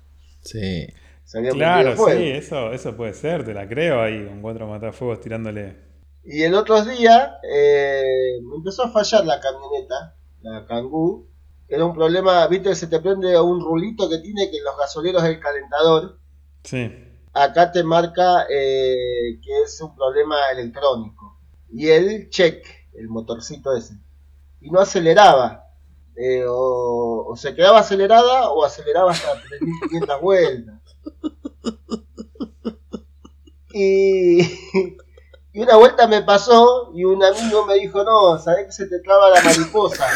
[0.42, 0.86] Sí.
[1.30, 2.18] Se claro, fuego.
[2.18, 5.76] sí, eso, eso puede ser, te la creo ahí, con cuatro matafuegos tirándole.
[6.24, 11.28] Y el otro día eh, me empezó a fallar la camioneta, la Kangoo.
[11.68, 15.22] Era un problema, viste se te prende un rulito que tiene que en los gasoleros
[15.22, 16.18] del calentador.
[16.64, 16.92] Sí.
[17.32, 21.38] Acá te marca eh, que es un problema electrónico.
[21.72, 23.94] Y el check, el motorcito ese.
[24.60, 25.64] Y no aceleraba.
[26.16, 30.79] Eh, o, o se quedaba acelerada o aceleraba hasta 3500 vueltas.
[33.72, 34.40] Y,
[35.52, 38.98] y una vuelta me pasó y un amigo me dijo, no, sabés que se te
[39.00, 40.06] traba la mariposa.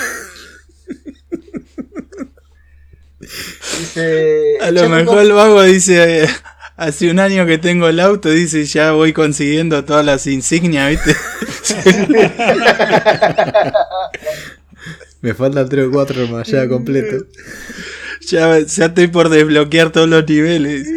[3.79, 6.29] Dice, A lo "Che, mejor el vago dice, eh,
[6.77, 11.15] hace un año que tengo el auto, dice, ya voy consiguiendo todas las insignias, ¿viste?
[15.23, 17.25] Me faltan 3 o 4 más ya completo.
[18.29, 20.89] ya, ya estoy por desbloquear todos los niveles.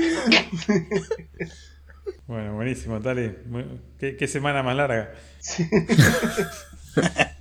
[2.28, 3.32] Bueno, buenísimo, Tali.
[4.00, 5.14] ¿Qué, qué semana más larga?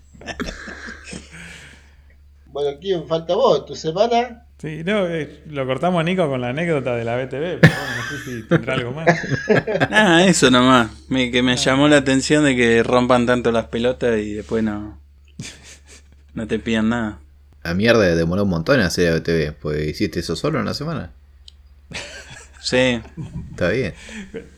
[2.47, 3.67] Bueno, ¿quién falta vos?
[3.67, 4.47] ¿Tu semana?
[4.59, 7.97] Sí, no, eh, lo cortamos a Nico con la anécdota de la BTV, pero bueno,
[7.97, 9.07] no sé si tendrá algo más.
[9.91, 10.91] Ah, eso nomás.
[11.09, 14.99] Me, que me llamó la atención de que rompan tanto las pelotas y después no.
[16.33, 17.19] No te pidan nada.
[17.67, 21.11] La mierda demoró un montón en hacer ABTV, pues hiciste eso solo en una semana.
[22.61, 23.01] Sí.
[23.53, 23.95] Está bien.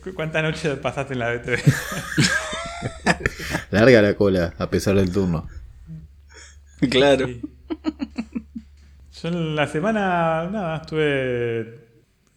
[0.03, 1.59] ¿Cu- ¿Cuántas noches pasaste en la BTV?
[3.71, 5.47] Larga la cola, a pesar del turno.
[6.89, 7.27] Claro.
[7.27, 7.41] Sí.
[9.21, 11.87] Yo en la semana, nada, estuve.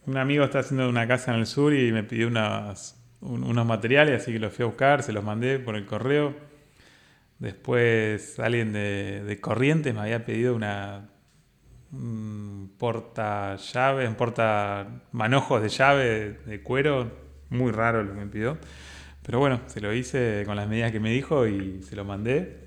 [0.05, 3.65] Un amigo está haciendo una casa en el sur y me pidió unas- un- unos
[3.65, 6.37] materiales, así que los fui a buscar, se los mandé por el correo.
[7.43, 11.09] Después alguien de, de Corrientes me había pedido una
[11.91, 17.11] un porta llaves, un porta manojos de llave de cuero,
[17.51, 18.59] muy raro lo que me pidió.
[19.25, 22.61] Pero bueno, se lo hice con las medidas que me dijo y se lo mandé.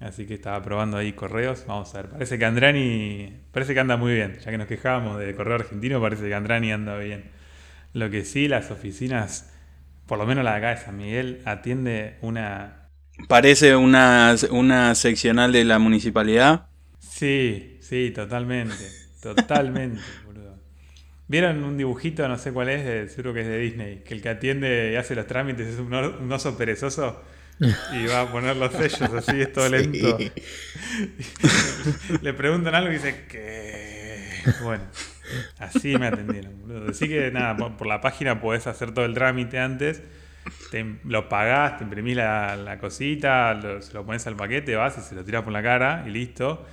[0.00, 1.64] Así que estaba probando ahí correos.
[1.68, 2.10] Vamos a ver.
[2.10, 3.44] Parece que Andrani.
[3.52, 4.40] Parece que anda muy bien.
[4.40, 7.30] Ya que nos quejábamos de correo argentino, parece que Andrani anda bien.
[7.92, 9.54] Lo que sí, las oficinas,
[10.06, 12.85] por lo menos la de acá de San Miguel, atiende una.
[13.28, 16.66] Parece una, una seccional de la municipalidad.
[17.00, 18.92] Sí, sí, totalmente.
[19.20, 20.58] Totalmente, boludo.
[21.28, 24.02] ¿Vieron un dibujito, no sé cuál es, de- seguro que es de Disney?
[24.04, 25.92] Que el que atiende y hace los trámites es un,
[26.32, 27.22] oso perezoso
[27.92, 30.18] y va a poner los sellos así, es todo lento.
[32.22, 34.16] Le preguntan algo y dice que.
[34.62, 34.84] Bueno,
[35.58, 36.90] así me atendieron, boludo.
[36.90, 40.02] Así que nada, por la página podés hacer todo el trámite antes.
[40.70, 44.98] Te, lo pagás, te imprimís la, la cosita, lo- se lo pones al paquete, vas
[44.98, 46.66] y se lo tirás por la cara y listo.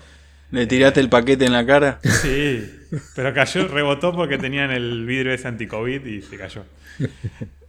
[0.51, 1.99] ¿Le tiraste el paquete en la cara?
[2.21, 2.69] Sí,
[3.15, 6.63] pero cayó, rebotó porque tenían el vidrio ese anti-COVID y se cayó.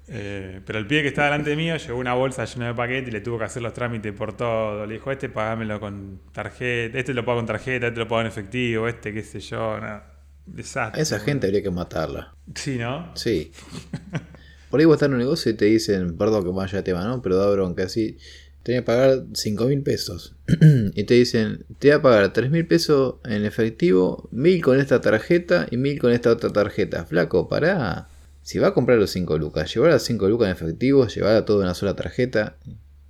[0.07, 3.13] Eh, pero el pibe que estaba delante mío llevó una bolsa llena de paquete y
[3.13, 4.85] le tuvo que hacer los trámites por todo.
[4.87, 8.27] Le dijo, este pagámelo con tarjeta, este lo pago con tarjeta, este lo pago en
[8.27, 10.11] efectivo, este qué sé yo, nada.
[10.47, 11.01] Desastre.
[11.01, 12.35] A esa gente habría que matarla.
[12.55, 13.15] Sí, ¿no?
[13.15, 13.51] Sí.
[14.75, 17.05] Por ahí vos estás en un negocio y te dicen, perdón que vaya de tema,
[17.05, 17.23] ¿no?
[17.23, 18.19] Pero da bronca, así.
[18.65, 20.35] Tenés que pagar 5 mil pesos.
[20.97, 25.01] y te dicen, te voy a pagar 3 mil pesos en efectivo, mil con esta
[25.01, 27.05] tarjeta y mil con esta otra tarjeta.
[27.05, 28.09] Flaco, pará.
[28.43, 31.59] Si va a comprar los 5 lucas, llevar las 5 lucas en efectivo, llevar todo
[31.59, 32.57] en una sola tarjeta.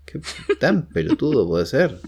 [0.04, 0.20] ¿Qué
[0.60, 1.98] tan pelotudo puede ser?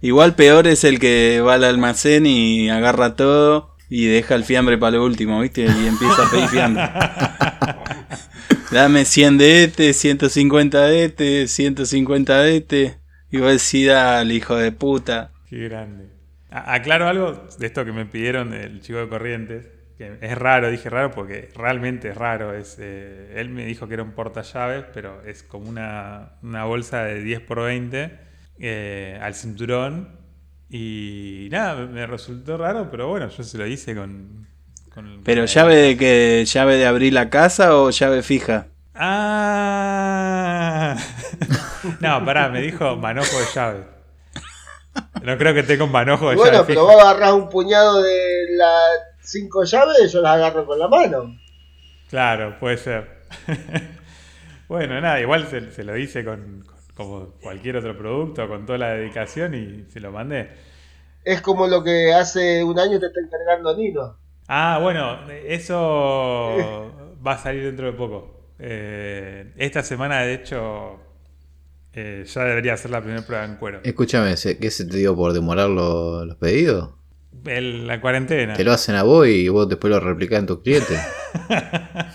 [0.00, 4.78] Igual peor es el que va al almacén y agarra todo y deja el fiambre
[4.78, 5.62] para lo último, ¿viste?
[5.62, 6.84] Y empieza a pedir fiambre.
[8.70, 12.98] Dame 100 de este, 150 de este, 150 de este.
[13.30, 15.32] Y vos decís, dale, hijo de puta.
[15.48, 16.08] Qué grande.
[16.50, 19.66] Aclaro algo de esto que me pidieron del chico de Corrientes,
[19.98, 22.54] que es raro, dije raro porque realmente es raro.
[22.54, 27.02] Es, eh, él me dijo que era un portallaves, pero es como una, una bolsa
[27.02, 28.18] de 10 por 20
[28.60, 30.20] eh, al cinturón.
[30.68, 34.46] Y nada, me resultó raro, pero bueno, yo se lo hice con...
[34.94, 38.66] con Pero llave de que llave de abrir la casa o llave fija.
[38.94, 40.96] Ah.
[42.00, 43.84] no, pará, me dijo manojo de llave.
[45.22, 46.64] No creo que tenga un manojo de bueno, llave.
[46.66, 46.94] pero fija.
[46.94, 48.80] vos agarrás un puñado de las
[49.22, 51.36] cinco llaves y yo las agarro con la mano.
[52.08, 53.22] Claro, puede ser.
[54.68, 58.78] bueno, nada, igual se, se lo hice con, con- como cualquier otro producto, con toda
[58.78, 60.50] la dedicación y se lo mandé.
[61.24, 64.16] Es como lo que hace un año te está encargando Nino.
[64.48, 66.92] Ah, bueno, eso
[67.26, 68.52] va a salir dentro de poco.
[68.58, 71.00] Eh, esta semana, de hecho,
[71.92, 73.80] eh, ya debería ser la primera prueba en cuero.
[73.82, 76.90] Escúchame, ¿se- ¿qué se te dio por demorar lo- los pedidos?
[77.46, 78.54] El- la cuarentena.
[78.54, 81.00] Te lo hacen a vos y vos después lo replicás en tus clientes.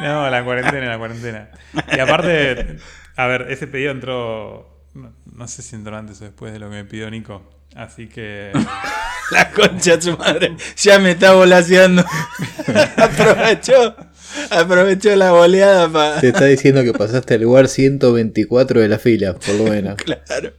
[0.00, 1.50] No, la cuarentena, la cuarentena.
[1.94, 2.76] Y aparte,
[3.16, 6.68] a ver, ese pedido entró, no, no sé si entró antes o después de lo
[6.70, 7.42] que me pidió Nico.
[7.76, 8.52] Así que...
[9.32, 10.56] La concha de su madre.
[10.76, 12.04] Ya me está volaseando.
[12.96, 13.96] aprovechó.
[14.50, 16.20] Aprovechó la boleada para.
[16.20, 19.96] Te está diciendo que pasaste al lugar 124 de la fila, por lo menos.
[20.26, 20.52] Claro.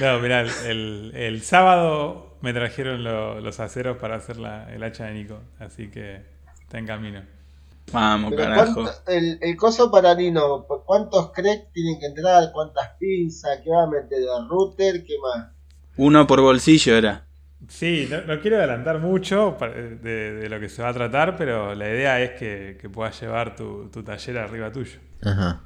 [0.00, 4.82] No, mirá, el, el- el sábado me trajeron lo- los aceros para hacer la- el
[4.82, 5.40] hacha de Nico.
[5.58, 6.22] Así que
[6.62, 7.22] está en camino.
[7.92, 8.74] Vamos, Pero carajo.
[8.82, 12.50] ¿cuánto- el, el coso para Nino, ¿cuántos cracks tienen que entrar?
[12.52, 13.58] ¿Cuántas pinzas?
[13.64, 14.18] ¿Qué va a meter?
[14.20, 15.04] ¿El router?
[15.04, 15.48] ¿Qué más?
[15.96, 17.26] Uno por bolsillo era.
[17.68, 21.36] Sí, no, no quiero adelantar mucho pa- de, de lo que se va a tratar,
[21.36, 25.00] pero la idea es que, que puedas llevar tu, tu taller arriba tuyo.
[25.22, 25.60] Ajá.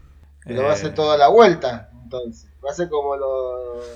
[0.46, 2.50] Lo va a Eh, hacer toda la vuelta, entonces.
[2.64, 3.86] Va a ser como los,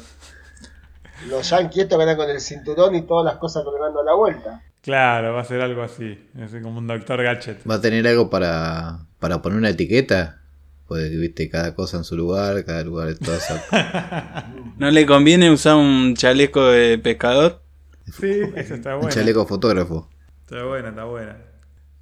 [1.20, 4.62] los estos que andan con el cinturón y todas las cosas colgando a la vuelta.
[4.82, 6.28] Claro, va a ser algo así.
[6.36, 7.58] Es como un doctor gadget.
[7.68, 10.41] ¿Va a tener algo para, para poner una etiqueta?
[10.92, 14.46] Pues, viste, cada cosa en su lugar, cada lugar es todo esa-
[14.78, 17.62] ¿No le conviene usar un chaleco de pescador?
[18.20, 19.14] Sí, eso está Un bueno.
[19.14, 20.10] chaleco fotógrafo.
[20.42, 21.38] Está buena, está buena.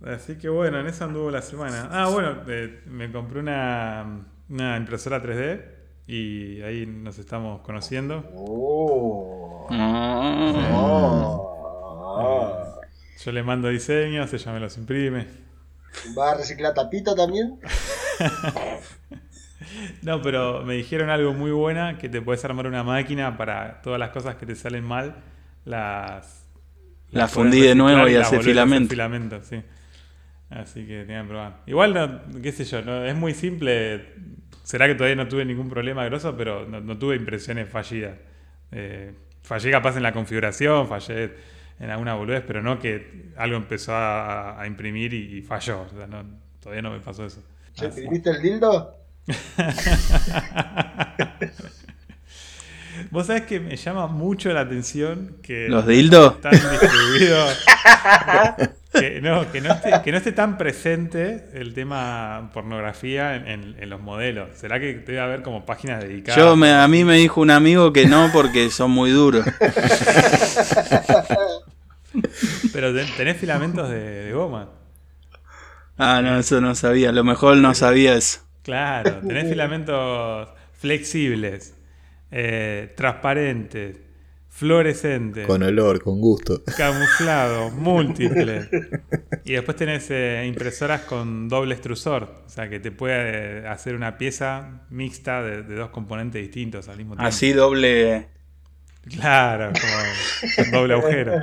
[0.05, 1.89] Así que bueno, en eso anduvo la semana.
[1.93, 5.63] Ah, bueno, eh, me compré una, una impresora 3D
[6.09, 8.29] y ahí nos estamos conociendo.
[8.35, 9.69] Oh.
[10.73, 11.47] Oh.
[13.25, 15.29] Yo le mando diseños, ella me los imprime.
[16.19, 17.61] ¿Va a reciclar tapita también?
[20.03, 23.99] No, pero me dijeron algo muy buena, que te puedes armar una máquina para todas
[23.99, 25.17] las cosas que te salen mal,
[25.65, 26.47] las...
[27.11, 28.91] La fundí de nuevo y las hace filamento.
[28.91, 29.61] filamento, sí.
[30.49, 31.61] Así que tenían que probar.
[31.67, 34.15] Igual, no, qué sé yo, no, es muy simple.
[34.63, 38.17] Será que todavía no tuve ningún problema grosso, pero no, no tuve impresiones fallidas.
[38.71, 41.33] Eh, fallé capaz en la configuración, fallé
[41.81, 45.83] en alguna boludez, pero no que algo empezó a, a imprimir y, y falló.
[45.83, 46.25] O sea, no,
[46.61, 47.43] todavía no me pasó eso.
[47.81, 48.95] ¿Ya Así- imprimiste el dildo?
[53.11, 56.35] Vos sabés que me llama mucho la atención que ¿Los dildos?
[56.35, 57.65] están distribuidos.
[58.93, 63.77] que, no, que, no esté, que no esté tan presente el tema pornografía en, en-
[63.81, 64.49] en los modelos.
[64.57, 66.37] ¿Será que debe haber como páginas dedicadas?
[66.43, 69.47] Yo me, a mí me dijo un amigo que no porque son muy duros.
[72.73, 74.69] Pero ten- tenés filamentos de, de goma.
[76.03, 77.11] Ah, no, eso no sabía.
[77.11, 78.41] A lo mejor no sabía eso.
[78.63, 81.75] Claro, tenés filamentos flexibles,
[82.31, 83.99] eh, transparentes,
[84.49, 85.47] fluorescentes.
[85.47, 86.63] Con olor, con gusto.
[86.75, 88.69] Camuflado, múltiple.
[89.45, 92.45] Y después tenés eh, impresoras con doble extrusor.
[92.47, 96.89] O sea, que te puede eh, hacer una pieza mixta de, de dos componentes distintos
[96.89, 97.29] al mismo tiempo.
[97.29, 98.29] Así doble.
[99.03, 101.35] Claro, como con doble agujero.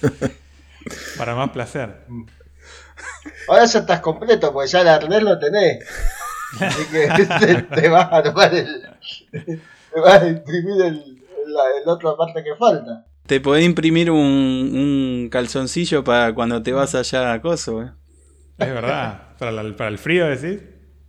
[1.18, 2.04] Para más placer.
[3.48, 5.84] Ahora ya estás completo, porque ya el arnés lo tenés.
[6.60, 7.08] Así que
[7.40, 8.82] te, te vas a armar el.
[9.32, 13.04] Te vas a imprimir el, la el otra parte que falta.
[13.26, 17.90] Te podés imprimir un, un calzoncillo para cuando te vas allá a coso, eh.
[18.58, 19.22] Es verdad.
[19.38, 20.60] Para, la- para el frío, decís.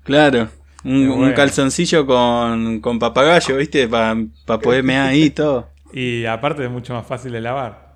[0.04, 0.50] Claro.
[0.84, 3.88] Un, calzoncillo con, con papagayo, ¿viste?
[3.88, 4.16] Para
[4.62, 5.70] poder mear ahí y todo.
[5.92, 7.96] Y aparte es mucho más fácil de lavar.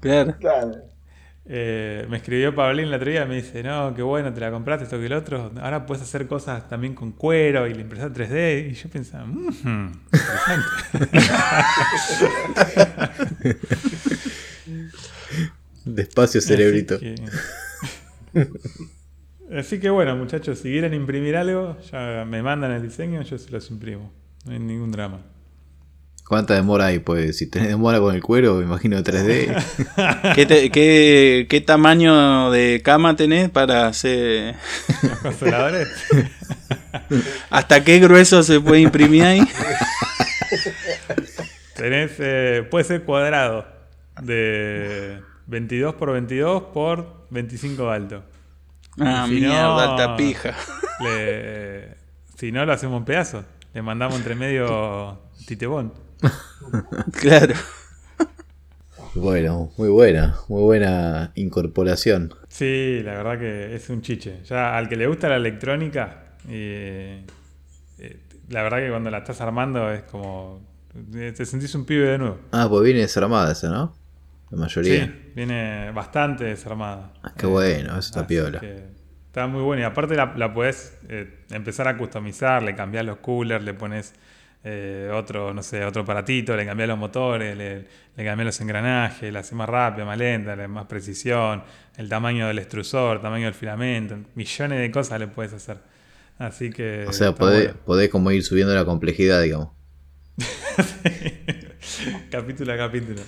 [0.00, 0.36] Claro.
[0.38, 0.72] Claro.
[1.52, 5.00] Eh, me escribió Pablín día y me dice, no, qué bueno, te la compraste, esto
[5.00, 5.50] que el otro.
[5.60, 8.68] Ahora puedes hacer cosas también con cuero y la impresora 3D.
[8.70, 9.92] Y yo pensaba, "Mhm,
[10.92, 11.10] interesante.
[15.84, 16.94] Despacio, cerebrito.
[16.94, 17.14] Así
[18.32, 18.48] que,
[19.58, 23.50] Así que bueno, muchachos, si quieren imprimir algo, ya me mandan el diseño, yo se
[23.50, 24.12] los imprimo.
[24.44, 25.26] No hay ningún drama.
[26.30, 27.00] ¿Cuánta demora hay?
[27.00, 30.32] Pues si tenés demora con el cuero, me imagino 3D.
[30.36, 34.54] ¿Qué, te- qué, qué tamaño de cama tenés para hacer...
[35.02, 35.88] Los consoladores.
[37.50, 39.40] ¿Hasta qué grueso se puede imprimir ahí?
[41.74, 43.66] Tenés, eh, puede ser cuadrado
[44.22, 48.22] de 22 por 22 por 25 de alto.
[49.00, 50.54] Ah, si no- mierda, alta pija.
[51.00, 51.96] Le-
[52.38, 53.44] si no, lo hacemos en pedazos.
[53.74, 55.92] Le mandamos entre medio titebón.
[57.12, 57.54] Claro.
[59.14, 62.32] bueno, muy buena, muy buena incorporación.
[62.48, 64.42] Sí, la verdad que es un chiche.
[64.44, 67.24] Ya al que le gusta la electrónica, eh,
[67.98, 70.60] eh, la verdad que cuando la estás armando es como.
[71.14, 72.38] eh, Te sentís un pibe de nuevo.
[72.52, 73.94] Ah, pues viene desarmada esa, ¿no?
[74.50, 75.06] La mayoría.
[75.06, 77.12] Sí, viene bastante desarmada.
[77.22, 78.58] Ah, qué bueno, eso está piola.
[79.26, 79.82] está muy bueno.
[79.82, 84.14] Y aparte la, la podés eh, empezar a customizar, le cambiás los coolers, le pones
[84.62, 89.32] eh, otro, no sé, otro aparatito, le cambiás los motores, le, le cambiás los engranajes,
[89.32, 91.62] la haces más rápida, más lenta, le más precisión,
[91.96, 95.78] el tamaño del extrusor, el tamaño del filamento, millones de cosas le puedes hacer.
[96.38, 97.04] Así que.
[97.06, 97.80] O sea, podés, bueno.
[97.84, 99.70] podés como ir subiendo la complejidad, digamos.
[102.30, 103.20] capítulo a capítulo.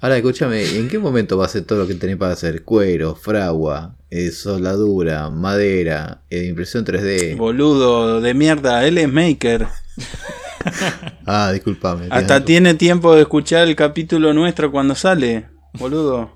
[0.00, 2.64] Ahora, escúchame, ¿en qué momento va a hacer todo lo que tenés para hacer?
[2.64, 7.36] Cuero, fragua, eh, soldadura, madera, eh, impresión 3D.
[7.36, 9.68] Boludo de mierda, él es maker.
[11.26, 12.08] Ah, disculpame.
[12.10, 15.46] Hasta tiene tiempo de escuchar el capítulo nuestro cuando sale.
[15.74, 16.32] Boludo.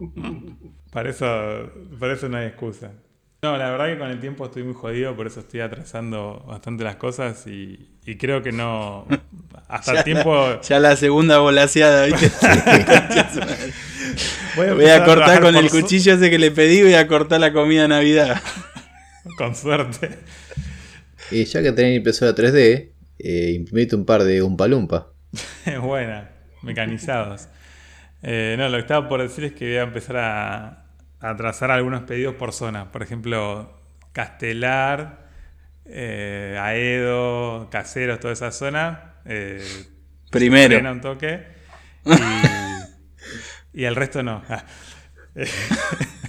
[0.92, 1.26] Para eso,
[1.98, 2.92] para eso no hay excusa.
[3.42, 6.84] No, la verdad que con el tiempo estoy muy jodido, por eso estoy atrasando bastante
[6.84, 9.06] las cosas y, y creo que no.
[9.68, 10.60] Hasta el tiempo.
[10.62, 12.30] Ya la segunda volaseada, ¿viste?
[14.56, 17.82] Voy a cortar con el cuchillo ese que le pedí, voy a cortar la comida
[17.82, 18.40] de Navidad.
[19.36, 20.18] Con suerte.
[21.30, 25.08] Y ya que tenés impresora 3D, eh, imprimite un par de Umpa Lumpa.
[25.64, 26.30] Es buena.
[26.62, 27.48] Mecanizados.
[28.22, 30.86] Eh, no, lo que estaba por decir es que voy a empezar a,
[31.20, 32.90] a trazar algunos pedidos por zona.
[32.90, 33.78] Por ejemplo,
[34.12, 35.26] Castelar,
[35.84, 39.14] eh, Aedo, Caseros, toda esa zona.
[39.24, 39.62] Eh,
[40.30, 40.90] Primero.
[40.90, 41.44] un toque.
[42.04, 42.12] Y,
[43.80, 44.42] y el resto no.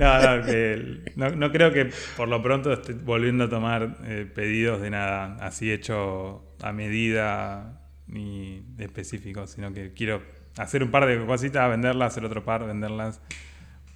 [0.00, 4.26] no, no, que no, no creo que por lo pronto esté volviendo a tomar eh,
[4.32, 10.22] pedidos de nada así hecho a medida ni específico, sino que quiero
[10.56, 13.20] hacer un par de cositas, venderlas, hacer otro par, venderlas,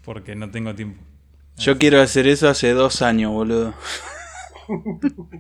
[0.04, 1.02] porque no tengo tiempo.
[1.56, 3.74] Yo quiero hacer eso hace dos años, boludo.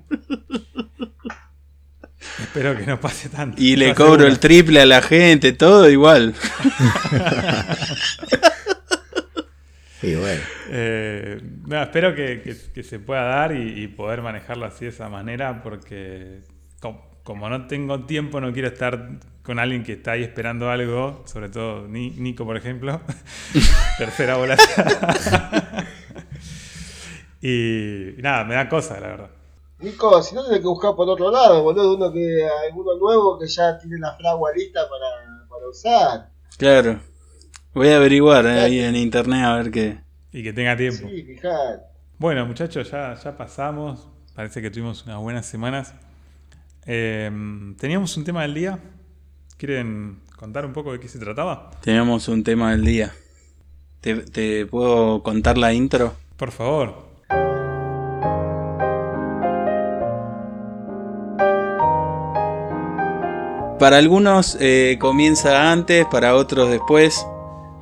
[2.40, 3.62] Espero que no pase tanto.
[3.62, 6.34] Y le cobro el triple a la gente, todo igual.
[10.04, 14.66] Y bueno, Eh, no, espero que, que- que se pueda dar y, y poder manejarlo
[14.66, 16.42] así de esa manera, porque
[16.80, 19.08] co- como no tengo tiempo, no quiero estar
[19.42, 23.00] con alguien que está ahí esperando algo, sobre todo Ni- Nico, por ejemplo.
[23.98, 24.56] Tercera bola.
[27.40, 29.30] y, y nada, me da cosa, la verdad.
[29.78, 33.46] Nico, si no tenés que buscar por otro lado, boludo, uno que alguno nuevo que
[33.46, 36.30] ya tiene la fragua lista para, para usar.
[36.58, 37.00] Claro.
[37.74, 39.98] Voy a averiguar eh, ahí en internet a ver qué.
[40.32, 41.08] Y que tenga tiempo.
[41.08, 41.82] Sí, fijate.
[42.18, 44.08] Bueno, muchachos, ya, ya pasamos.
[44.32, 45.92] Parece que tuvimos unas buenas semanas.
[46.86, 47.28] Eh,
[47.76, 48.78] teníamos un tema del día.
[49.56, 51.72] ¿Quieren contar un poco de qué se trataba?
[51.82, 53.12] Tenemos un tema del día.
[54.00, 56.14] ¿Te, te puedo contar la intro?
[56.36, 57.08] Por favor.
[63.80, 67.26] Para algunos eh, comienza antes, para otros después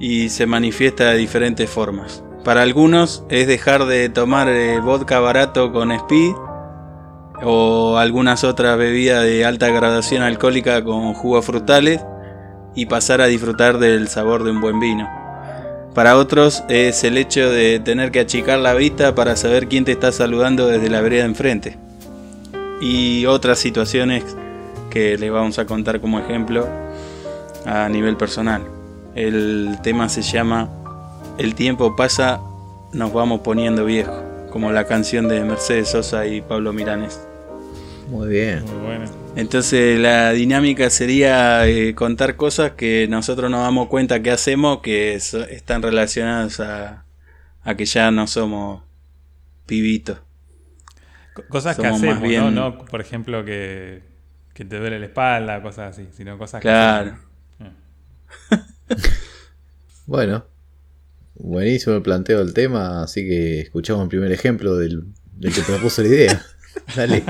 [0.02, 2.24] y se manifiesta de diferentes formas.
[2.44, 6.34] Para algunos es dejar de tomar eh, vodka barato con speed
[7.40, 12.00] o algunas otras bebidas de alta gradación alcohólica con jugos frutales
[12.74, 15.08] y pasar a disfrutar del sabor de un buen vino.
[15.94, 19.92] Para otros es el hecho de tener que achicar la vista para saber quién te
[19.92, 21.78] está saludando desde la vereda enfrente.
[22.80, 24.24] Y otras situaciones
[24.90, 26.66] que le vamos a contar como ejemplo
[27.64, 28.81] a nivel personal.
[29.14, 30.68] El tema se llama
[31.38, 32.40] El tiempo pasa,
[32.92, 37.20] nos vamos poniendo viejos, como la canción de Mercedes Sosa y Pablo Milanes.
[38.08, 38.64] muy bien.
[38.64, 39.04] Muy bueno.
[39.36, 45.18] Entonces la dinámica sería eh, contar cosas que nosotros nos damos cuenta que hacemos que
[45.20, 47.04] so- están relacionadas a,
[47.62, 48.82] a que ya no somos
[49.66, 50.18] pibitos.
[51.34, 52.72] Co- Cosas que Somos hacemos, bien- ¿no?
[52.72, 54.02] No, por ejemplo, que,
[54.52, 57.12] que te duele la espalda, cosas así, sino cosas Claro.
[57.58, 58.68] que hacemos.
[60.04, 60.44] Bueno,
[61.34, 65.04] buenísimo el planteo del tema, así que escuchamos el primer ejemplo del,
[65.36, 66.46] del que propuso la idea.
[66.96, 67.22] Dale.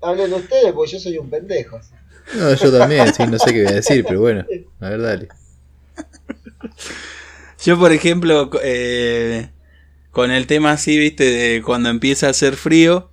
[0.00, 1.80] Hablen ustedes, porque yo soy un pendejo.
[2.34, 4.44] No, yo también, sí, no sé qué voy a decir, pero bueno,
[4.80, 5.28] a ver, dale.
[7.62, 9.50] Yo, por ejemplo, eh,
[10.10, 13.10] con el tema así, viste, de cuando empieza a hacer frío,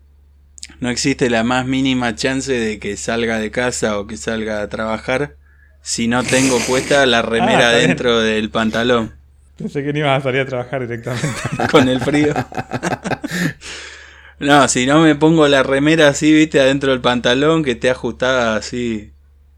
[0.79, 4.69] no existe la más mínima chance de que salga de casa o que salga a
[4.69, 5.38] trabajar
[5.81, 7.87] si no tengo puesta la remera bien.
[7.89, 9.13] dentro del pantalón
[9.57, 11.27] Pensé que no ibas a salir a trabajar directamente.
[11.71, 12.33] con el frío.
[14.39, 18.55] No, si no me pongo la remera así, viste, adentro del pantalón, que esté ajustada
[18.55, 19.11] así,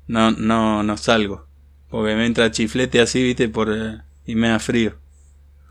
[0.08, 1.46] no, no, no salgo.
[1.90, 4.96] Porque me entra chiflete así, viste, por, eh, y me da frío.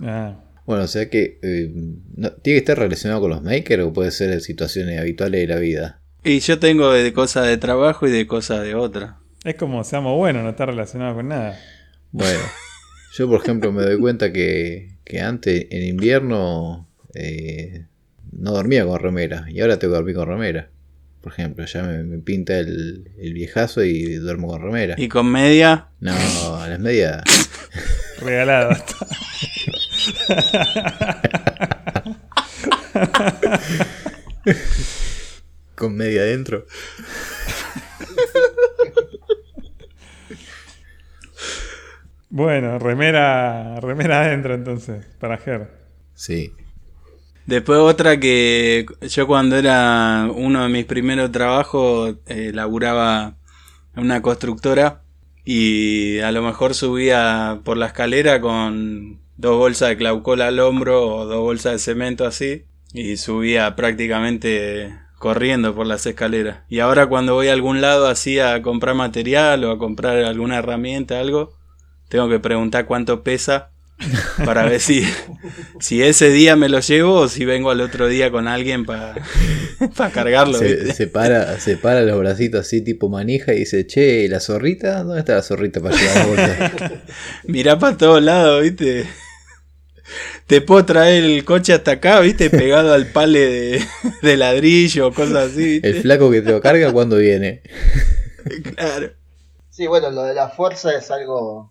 [0.01, 0.35] Ah,
[0.65, 1.71] Bueno, o sea que eh,
[2.17, 5.47] no- tiene que estar relacionado con los makers o puede ser en situaciones habituales de
[5.55, 6.01] la vida.
[6.23, 9.17] Y yo tengo de cosas de trabajo y de cosas de otra.
[9.45, 11.59] Es como seamos buenos, no está relacionado con nada.
[12.13, 12.41] Bueno,
[13.15, 17.87] yo por ejemplo me doy cuenta que, que antes en invierno eh,
[18.33, 20.71] no dormía con remera y ahora tengo que dormir con remera.
[21.21, 24.95] Por ejemplo, ya me, me pinta el, el viejazo y duermo con remera.
[24.97, 26.13] Y con media, No,
[26.57, 27.23] a las medias.
[28.21, 28.71] Regalado.
[35.75, 36.67] Con media adentro.
[42.31, 45.71] bueno, remera, remera adentro entonces, para Ger.
[46.15, 46.53] Sí.
[47.47, 53.35] Después otra que yo cuando era uno de mis primeros trabajos eh, laburaba
[53.97, 55.03] en una constructora
[55.45, 61.05] y a lo mejor subía por la escalera con dos bolsas de claucola al hombro
[61.07, 66.61] o dos bolsas de cemento así y subía prácticamente corriendo por las escaleras.
[66.69, 70.59] Y ahora cuando voy a algún lado así a comprar material o a comprar alguna
[70.59, 71.59] herramienta, algo,
[72.11, 73.71] tengo que preguntar cuánto pesa
[74.45, 75.05] Para ver si,
[75.81, 79.15] si ese día me lo llevo o si vengo al otro día con alguien para
[80.13, 80.59] cargarlo.
[80.59, 85.03] Se, para, se para los bracitos así tipo manija y dice, che, ¿y ¿la zorrita?
[85.03, 87.03] ¿Dónde está la zorrita para llevar la bolsa?
[87.45, 89.07] Mirá para todos lados, ¿viste?
[90.47, 92.51] Te puedo traer el coche hasta acá, ¿viste?
[92.51, 93.85] Pegado al pale de,
[94.23, 95.75] de ladrillo o cosas así.
[95.75, 95.89] ¿viste?
[95.89, 97.63] El flaco que te lo carga cuando viene.
[98.75, 99.11] Claro.
[99.69, 101.71] Sí, bueno, lo de la fuerza es algo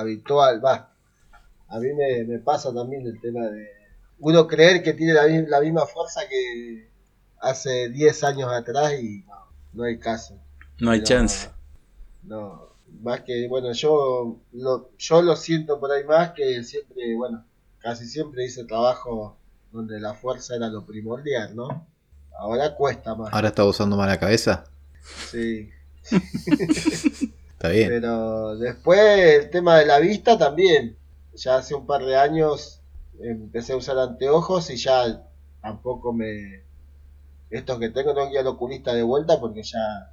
[0.00, 0.92] habitual, va.
[1.68, 3.68] A mí me, me pasa también el tema de
[4.20, 6.88] uno creer que tiene la, mi- la misma fuerza que
[7.40, 9.34] hace 10 años atrás y no,
[9.74, 10.34] no hay caso.
[10.80, 11.48] No hay Pero, chance.
[12.22, 12.68] No,
[13.00, 17.44] más que, bueno, yo lo, yo lo siento por ahí más que siempre, bueno,
[17.78, 19.36] casi siempre hice trabajo
[19.72, 21.86] donde la fuerza era lo primordial, ¿no?
[22.38, 23.32] Ahora cuesta más.
[23.32, 24.64] Ahora está usando más la cabeza.
[25.30, 25.70] Sí.
[27.58, 27.88] Está bien.
[27.88, 30.96] Pero después el tema de la vista también.
[31.34, 32.80] Ya hace un par de años
[33.20, 35.28] empecé a usar anteojos y ya
[35.60, 36.62] tampoco me...
[37.50, 40.12] Estos que tengo tengo que ir al oculista de vuelta porque ya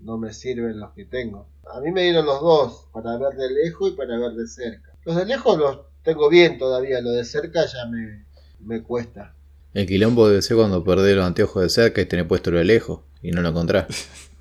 [0.00, 1.46] no me sirven los que tengo.
[1.72, 4.92] A mí me dieron los dos, para ver de lejos y para ver de cerca.
[5.06, 8.26] Los de lejos los tengo bien todavía, los de cerca ya me,
[8.60, 9.34] me cuesta.
[9.72, 12.64] El quilombo debe ser cuando perdés los anteojos de cerca y tenés puesto lo de
[12.64, 13.86] lejos y no lo encontrás.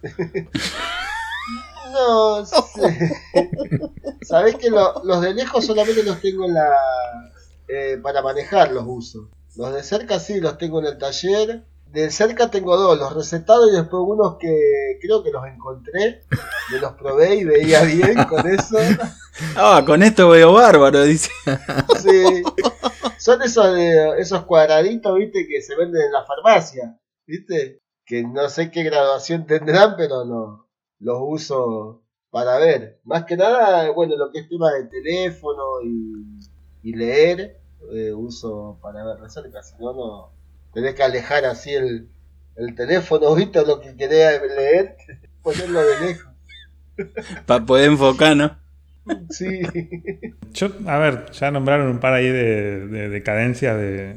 [2.08, 3.12] No sé.
[4.22, 6.70] Sabés que lo- los de lejos solamente los tengo en la.
[7.68, 9.30] eh, para manejar los uso.
[9.56, 11.64] Los de cerca sí los tengo en el taller.
[11.88, 16.24] De cerca tengo dos, los recetados y después unos que creo que los encontré.
[16.72, 18.78] Me los probé y veía bien con eso.
[19.56, 21.30] Ah, con esto veo bárbaro, dice.
[22.02, 22.42] Sí.
[23.20, 26.98] Son esos, de- esos cuadraditos, viste, que se venden en la farmacia.
[27.28, 27.80] ¿Viste?
[28.06, 30.68] Que no sé qué graduación tendrán, pero no,
[31.04, 32.02] los uso
[32.32, 33.00] para ver.
[33.04, 36.40] Más que nada, bueno, lo que es tema de teléfono y,
[36.90, 37.60] y leer,
[37.94, 39.62] eh, uso para ver de cerca.
[39.64, 40.32] Si no, no.
[40.74, 42.10] Tenés que alejar así el,
[42.56, 43.66] el teléfono, ¿viste?
[43.66, 44.96] Lo que querés leer,
[45.44, 46.34] ponerlo de lejos.
[47.46, 48.58] Para poder enfocar, ¿no?
[49.30, 49.62] Sí.
[50.54, 54.16] Yo, a ver, ya nombraron un par ahí de, de decadencias de-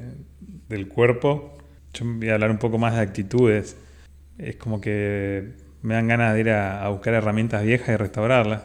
[0.68, 1.52] del cuerpo.
[1.92, 3.76] Yo voy a hablar un poco más de actitudes.
[4.38, 5.54] Es como que
[5.86, 8.62] me dan ganas de ir a, a buscar herramientas viejas y restaurarlas.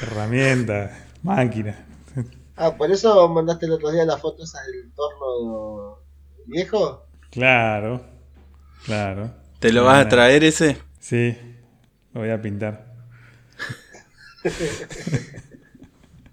[0.00, 1.76] herramientas, máquinas.
[2.56, 5.98] Ah, por eso mandaste el otro día la foto esa del torno
[6.46, 7.04] viejo.
[7.30, 8.02] Claro,
[8.86, 9.30] claro.
[9.58, 10.78] ¿Te lo vas a traer ese?
[11.00, 11.36] Sí,
[12.14, 12.94] lo voy a pintar.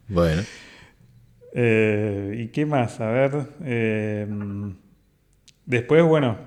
[0.08, 0.44] Bueno,
[1.54, 3.00] Eh, ¿Y qué más?
[3.00, 3.48] A ver.
[3.64, 4.28] eh,
[5.66, 6.38] después, bueno.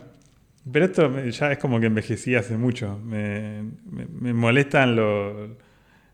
[0.72, 2.98] Pero esto ya es como que envejecí hace mucho.
[3.04, 5.57] Me, me- me molestan lo-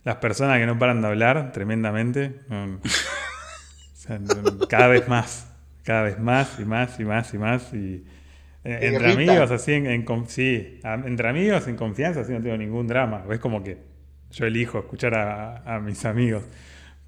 [0.05, 2.41] las personas que no paran de hablar tremendamente.
[2.51, 2.81] O
[3.95, 4.21] sea,
[4.69, 5.49] cada vez más.
[5.85, 7.75] Cada vez más y más y más y más.
[7.75, 8.05] Y,
[8.65, 9.11] eh, Te entre irrita.
[9.11, 13.25] amigos, así, en, en sí, entre amigos, en confianza, así no tengo ningún drama.
[13.31, 13.79] Es como que
[14.33, 16.45] yo elijo escuchar a, a mis amigos.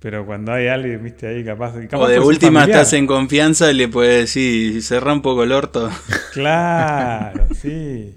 [0.04, 1.72] Pero cuando hay alguien, viste, ahí capaz.
[1.88, 2.82] capaz O de última familiar.
[2.82, 5.90] estás en confianza y le puedes decir, cerra un poco el orto.
[6.34, 8.14] Claro, sí.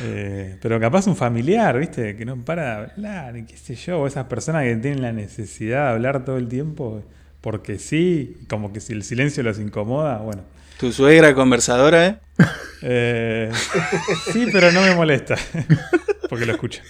[0.00, 4.00] Eh, pero capaz un familiar, viste, que no para de hablar, y qué sé yo,
[4.00, 7.02] o esas personas que tienen la necesidad de hablar todo el tiempo,
[7.42, 10.40] porque sí, como que si el silencio los incomoda, bueno.
[10.78, 12.16] Tu suegra conversadora, ¿eh?
[12.80, 13.52] Eh,
[14.32, 15.36] sí, pero no me molesta,
[16.30, 16.80] porque lo escucho.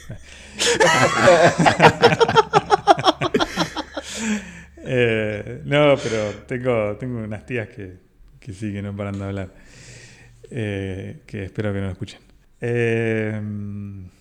[4.87, 7.95] Eh, no, pero tengo, tengo unas tías que,
[8.39, 9.49] que sí, que no paran de hablar.
[10.51, 12.21] Eh, que espero que no lo escuchen.
[12.61, 13.41] Eh,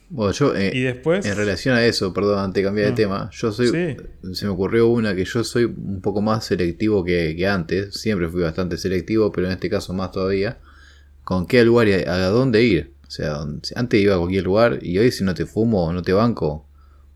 [0.10, 1.26] bueno yo eh, y después...
[1.26, 2.96] en relación a eso, perdón, antes de cambiar de No.
[2.96, 3.98] tema, yo soy, Sí.
[4.34, 8.30] se me ocurrió una que yo soy un poco más selectivo que, que antes, siempre
[8.30, 10.60] fui bastante selectivo, pero en este caso más todavía,
[11.24, 12.94] con qué lugar y a, a dónde ir.
[13.08, 13.38] O sea,
[13.76, 16.68] antes iba a cualquier lugar y hoy si no te fumo o no te banco,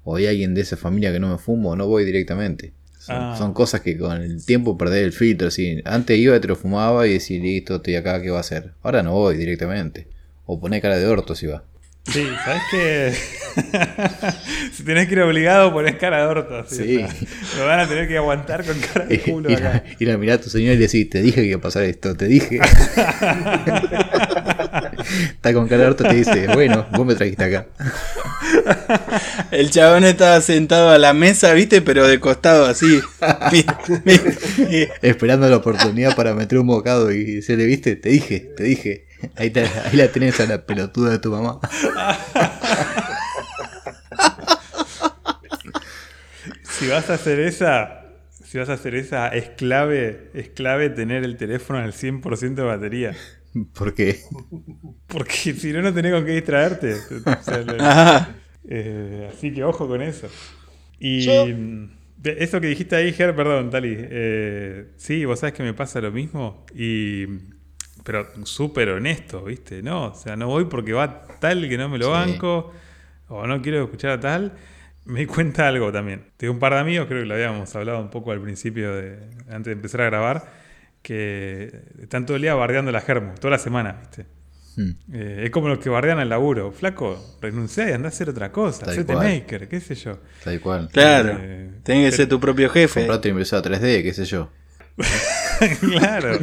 [0.04, 2.74] o hay alguien de esa familia que no me fumo, no voy directamente.
[3.08, 3.36] Son, Ah.
[3.38, 5.48] son cosas que con el tiempo perdés el filtro.
[5.48, 5.82] Así.
[5.86, 8.74] Antes iba, te lo fumaba y decía, listo, estoy acá, ¿qué va a hacer?
[8.84, 10.08] Ahora no voy directamente.
[10.46, 11.64] O poné cara de orto si va.
[12.06, 13.14] Sí, ¿sabes qué?
[14.74, 16.64] si tenés que ir obligado, ponés cara de orto.
[16.70, 17.06] Sí.
[17.58, 19.84] lo van a tener que aguantar con cara de culo ir, a, acá.
[20.00, 22.16] ir a mirar a tu señor y decir, te dije que iba a pasar esto,
[22.16, 22.60] te dije.
[25.30, 27.68] Está con cara te dice, bueno, vos me trajiste acá.
[29.52, 31.82] El chabón estaba sentado a la mesa, ¿viste?
[31.82, 33.00] Pero de costado así.
[35.02, 39.08] Esperando la oportunidad para meter un bocado y decirle, viste, te dije, te dije.
[39.36, 41.60] Ahí, te- ahí la tenés a la pelotuda de tu mamá.
[46.64, 48.04] Si vas a hacer esa,
[48.44, 52.64] si vas a hacer esa, es clave, es clave tener el teléfono al 100% de
[52.64, 53.16] batería.
[53.74, 54.20] Porque
[55.08, 56.96] Porque si no, no tenés con qué distraerte.
[57.26, 58.30] O sea, lo- Ah,
[58.70, 60.28] eh, así que ojo con eso.
[61.00, 61.46] Y Yo-
[62.24, 63.96] eso que dijiste ahí, Ger, perdón, Tali.
[63.98, 66.66] eh, sí, vos sabés que me pasa lo mismo.
[66.76, 67.26] Y,
[68.04, 69.82] pero súper honesto, ¿viste?
[69.84, 72.12] No, o sea, no voy porque va tal que no me lo Sí.
[72.12, 72.74] banco.
[73.30, 74.54] O no quiero escuchar a tal.
[75.06, 76.26] Me di cuenta algo también.
[76.38, 79.20] Tengo un par de amigos, creo que lo habíamos hablado un poco al principio, de,
[79.50, 80.44] antes de empezar a grabar,
[81.08, 84.26] que están todo el día bardeando la germo, toda la semana, ¿viste?
[84.76, 86.74] mm, Eh, es como los que bardean el laburo.
[86.74, 88.82] Flaco, renunciá y andá a hacer otra cosa.
[88.86, 89.26] Tal Hacete cual.
[89.26, 90.20] maker, qué sé yo.
[90.44, 90.90] tal cual.
[90.92, 91.38] claro.
[91.42, 93.00] Eh, Tenés que ser tu propio jefe.
[93.02, 94.50] Comprate una impresora 3D, qué sé yo.
[95.80, 96.40] claro.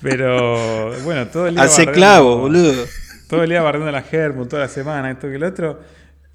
[0.00, 1.64] Pero bueno, todo el día.
[1.64, 2.84] Hace bardeando- clavo, boludo.
[3.28, 5.80] Todo el día bardeando la germo, toda la semana, esto que el otro.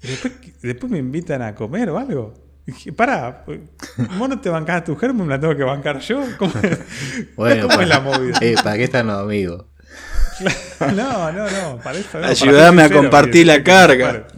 [0.02, 2.34] Y después, después me invitan a comer o algo.
[2.68, 3.44] Dije, pará,
[4.18, 6.22] vos no te bancás a tu germo, me la tengo que bancar yo.
[6.38, 6.52] ¿Cómo,
[7.36, 8.36] Bueno, ¿cómo es la movida?
[8.42, 9.64] eh, ¿para qué están los amigos?
[10.94, 12.32] No, no, no, para eso no.
[12.34, 14.28] ser a compartir la carga.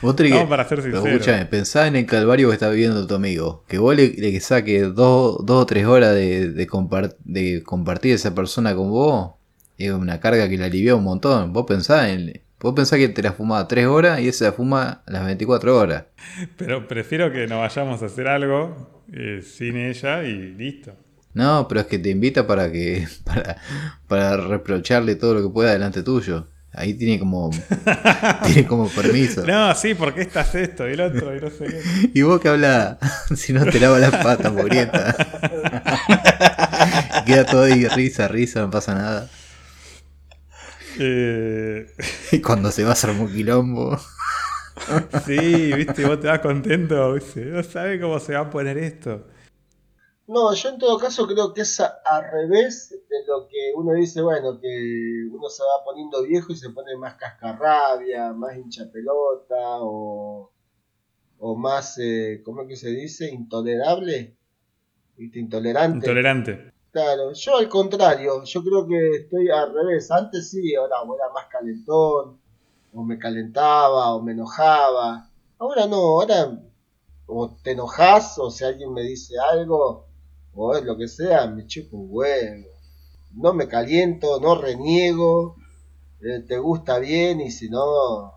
[0.00, 1.04] Vos tenés No, que- para ser sincero.
[1.06, 3.64] escuchame, pensá en el calvario que está viviendo tu amigo.
[3.68, 8.14] Que vos le, le saque dos, dos o tres horas de, de, compar- de compartir
[8.14, 9.32] esa persona con vos.
[9.76, 11.52] Es una carga que le alivia un montón.
[11.52, 12.40] Vos pensá en.
[12.60, 16.04] Vos pensá que te la fumaba tres horas y esa la fuma las 24 horas.
[16.56, 20.92] Pero prefiero que nos vayamos a hacer algo eh, sin ella y listo.
[21.34, 23.06] No, pero es que te invita para que.
[23.24, 23.58] para,
[24.08, 26.48] para reprocharle todo lo que pueda delante tuyo.
[26.72, 27.50] Ahí tiene como.
[28.44, 29.46] tiene como permiso.
[29.46, 32.10] No, sí, porque esta es esto y el otro y no sé qué.
[32.14, 32.98] ¿Y vos qué hablas?
[33.36, 35.14] si no te lava las patas, mugrienta.
[37.24, 39.30] Queda todo ahí, risa, risa, no pasa nada.
[40.98, 41.86] Eh,
[42.32, 43.96] Y cuando se va a hacer un quilombo.
[45.26, 49.26] sí, viste, vos te vas contento, viste, no sabes cómo se va a poner esto.
[50.26, 53.94] No, yo en todo caso creo que es a- al revés de lo que uno
[53.94, 58.90] dice, bueno, que uno se va poniendo viejo y se pone más cascarrabia, más hincha
[58.92, 60.52] pelota o,
[61.38, 63.30] o más, eh, ¿cómo es que se dice?
[63.30, 64.36] Intolerable,
[65.16, 65.38] ¿viste?
[65.38, 65.96] Intolerante.
[65.96, 66.72] Intolerante.
[66.92, 70.10] Claro, yo al contrario, yo creo que estoy al revés.
[70.10, 72.38] Antes sí, ahora era más calentón,
[72.92, 75.30] o me calentaba, o me enojaba.
[75.58, 76.58] Ahora no, ahora
[77.26, 80.06] o te enojas, o si alguien me dice algo,
[80.54, 82.68] o es lo que sea, me chupo un huevo.
[83.34, 85.56] No me caliento, no reniego,
[86.22, 88.32] eh, te gusta bien, y si no,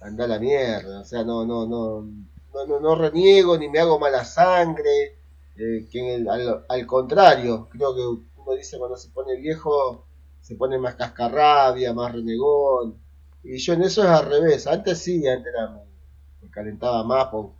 [0.00, 1.00] anda a la mierda.
[1.00, 5.18] O sea, no, no, no, no, no, no reniego, ni me hago mala sangre.
[5.56, 8.02] Eh, que el- al, contrario, creo que
[8.40, 10.06] uno dice cuando se pone viejo,
[10.40, 12.98] se pone más cascarrabia, más renegón.
[13.44, 14.66] Y yo en eso es al revés.
[14.66, 15.70] Antes sí, antes era,
[16.40, 17.52] me, calentaba más por,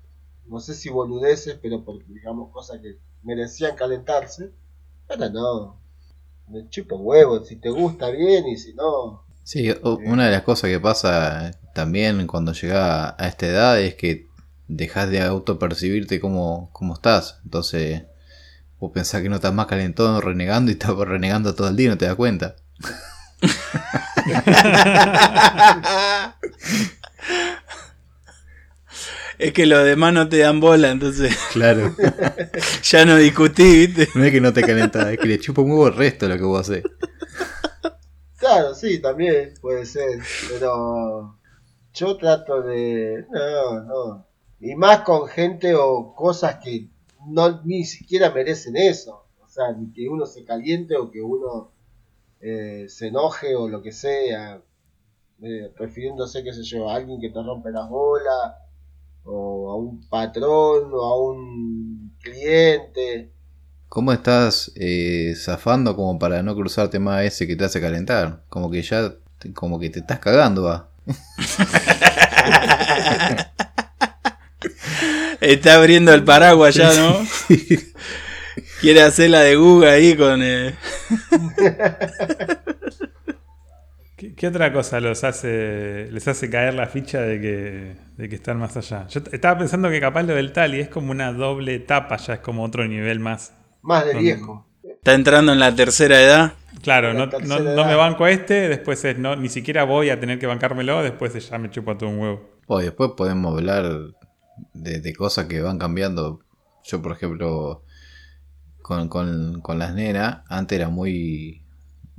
[0.46, 4.52] no sé si boludeces, pero por, digamos, cosas que merecían calentarse.
[5.08, 5.80] Ahora no.
[6.48, 9.24] Me chupo huevo, si te gusta bien y si no.
[9.44, 14.28] Sí, una de las cosas que pasa también cuando llega a esta edad es que
[14.68, 17.40] dejas de autopercibirte como, como estás.
[17.44, 18.02] Entonces,
[18.80, 21.98] vos pensás que no estás más calentón renegando y estás renegando todo el día no
[21.98, 22.56] te das cuenta.
[29.38, 31.94] Es que los demás no te dan bola, entonces Claro.
[32.82, 34.08] ya no discutí, ¿viste?
[34.14, 36.36] No es que no te calentás, es que le chupa un huevo el resto lo
[36.36, 36.84] que vos haces.
[38.36, 41.38] Claro, sí, también puede ser, pero
[41.94, 43.24] yo trato de...
[43.30, 44.26] No, no.
[44.62, 46.88] Y más con gente o cosas que
[47.26, 49.24] no ni siquiera merecen eso.
[49.44, 51.72] O sea, ni que uno se caliente o que uno
[52.40, 54.62] eh, se enoje o lo que sea.
[55.42, 58.52] Eh, refiriéndose, qué sé yo, a alguien que te rompe las bolas,
[59.24, 63.32] o a un patrón, o a un cliente.
[63.88, 68.44] ¿Cómo estás eh, zafando como para no cruzarte más ese que te hace calentar?
[68.48, 70.88] Como que ya, te- como que te estás cagando, va.
[75.42, 77.18] Está abriendo el paraguas ya, ¿no?
[78.80, 80.40] Quiere hacer la de Guga ahí con...
[80.42, 80.74] eh,
[84.16, 88.34] ¿Qué, qué otra cosa los hace, les hace caer la ficha de que, de que
[88.36, 89.06] están más allá?
[89.08, 92.40] Yo estaba pensando que capaz lo del Tali es como una doble etapa, ya es
[92.40, 93.52] como otro nivel más.
[93.82, 94.68] Más de viejo.
[94.84, 96.52] Está entrando en la tercera edad.
[96.82, 97.76] Claro, La no, tercera no- edad.
[97.76, 101.02] no me banco a este, después es no, ni siquiera voy a tener que bancármelo,
[101.02, 102.50] después es ya me chupo todo un huevo.
[102.68, 103.90] O después podemos hablar
[104.74, 106.40] de, de cosas que van cambiando.
[106.84, 107.84] Yo, por ejemplo,
[108.82, 111.62] con, con, con las nenas, antes era muy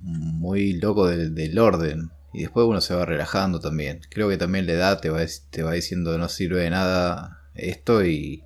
[0.03, 2.11] muy loco del, del orden.
[2.33, 4.01] Y después uno se va relajando también.
[4.09, 8.03] Creo que también la edad te va, te va diciendo no sirve de nada esto
[8.03, 8.43] y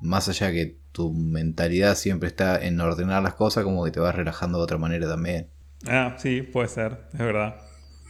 [0.00, 4.14] más allá que tu mentalidad siempre está en ordenar las cosas, como que te vas
[4.14, 5.48] relajando de otra manera también.
[5.86, 7.56] Ah, sí, puede ser, es verdad.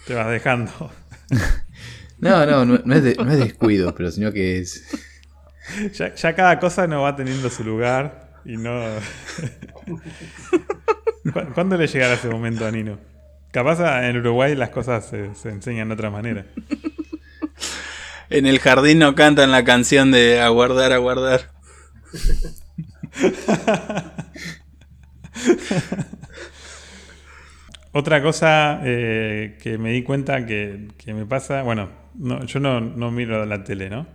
[0.06, 0.72] Te vas dejando.
[2.22, 4.84] no, no, no, es, no es descuido, pero sino que es...
[5.94, 8.82] Ya, ya cada cosa no va teniendo su lugar y no...
[11.54, 12.98] ¿Cuándo le llegará ese momento a Nino?
[13.52, 16.46] Capaz en Uruguay las cosas se, se enseñan de otra manera.
[18.28, 21.52] En el jardín no cantan la canción de aguardar, aguardar.
[27.92, 32.80] Otra cosa eh, que me di cuenta que, que me pasa, bueno, no, yo no,
[32.80, 34.06] no, miro la tele, ¿no?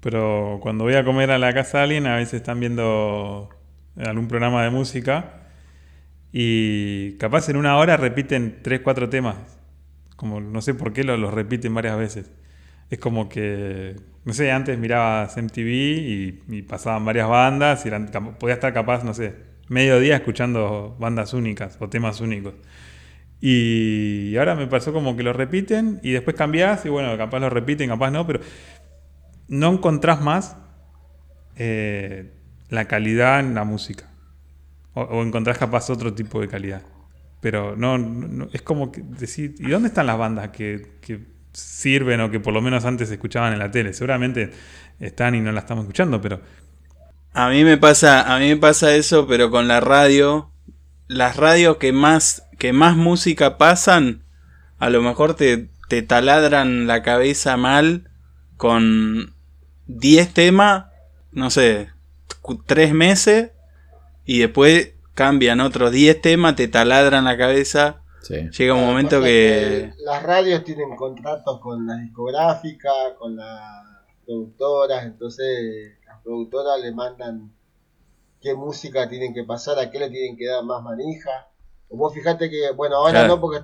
[0.00, 3.50] Pero cuando voy a comer a la casa de alguien, a veces están viendo
[3.96, 5.40] algún programa de música
[6.32, 9.36] y capaz en una hora repiten tres, cuatro temas.
[10.16, 12.30] Como no sé por qué los, repiten varias veces.
[12.90, 17.90] Es como que, no sé, antes mirabas MTV y, y pasaban varias bandas y
[18.38, 19.34] podía estar capaz, no sé,
[19.68, 22.54] medio día escuchando bandas únicas o temas únicos.
[23.40, 27.48] Y ahora me pasó como que lo repiten y después cambiás y bueno, capaz lo
[27.48, 28.40] repiten, capaz no, pero
[29.48, 30.56] no encontrás más
[31.56, 32.32] eh,
[32.68, 34.08] la calidad en la música.
[34.92, 36.82] O, o, encontrás capaz otro tipo de calidad.
[37.40, 40.98] Pero no, es como que decir, ¿y dónde están las bandas que,
[41.52, 43.92] sirven o que por lo menos antes escuchaban en la tele?
[43.92, 44.50] Seguramente
[44.98, 46.40] están y no la estamos escuchando, pero...
[47.32, 50.49] A mí me pasa, a mí me pasa eso, pero con la radio.
[51.10, 54.22] Las radios que más, que más música pasan,
[54.78, 58.08] a lo mejor te, te taladran la cabeza mal
[58.56, 59.34] con
[59.88, 60.86] 10 temas,
[61.32, 61.90] no sé,
[62.66, 63.50] 3 meses
[64.24, 68.02] y después cambian otros 10 temas, te taladran la cabeza.
[68.22, 68.48] Sí.
[68.56, 69.92] Llega un momento que...
[70.04, 73.84] Las radios tienen contratos con las discográficas, con las
[74.24, 77.50] productoras, entonces las productoras le mandan
[78.40, 81.48] qué música tienen que pasar, a qué le tienen que dar más manija.
[81.88, 83.28] O vos fijate que, bueno, ahora Claro.
[83.36, 83.60] no porque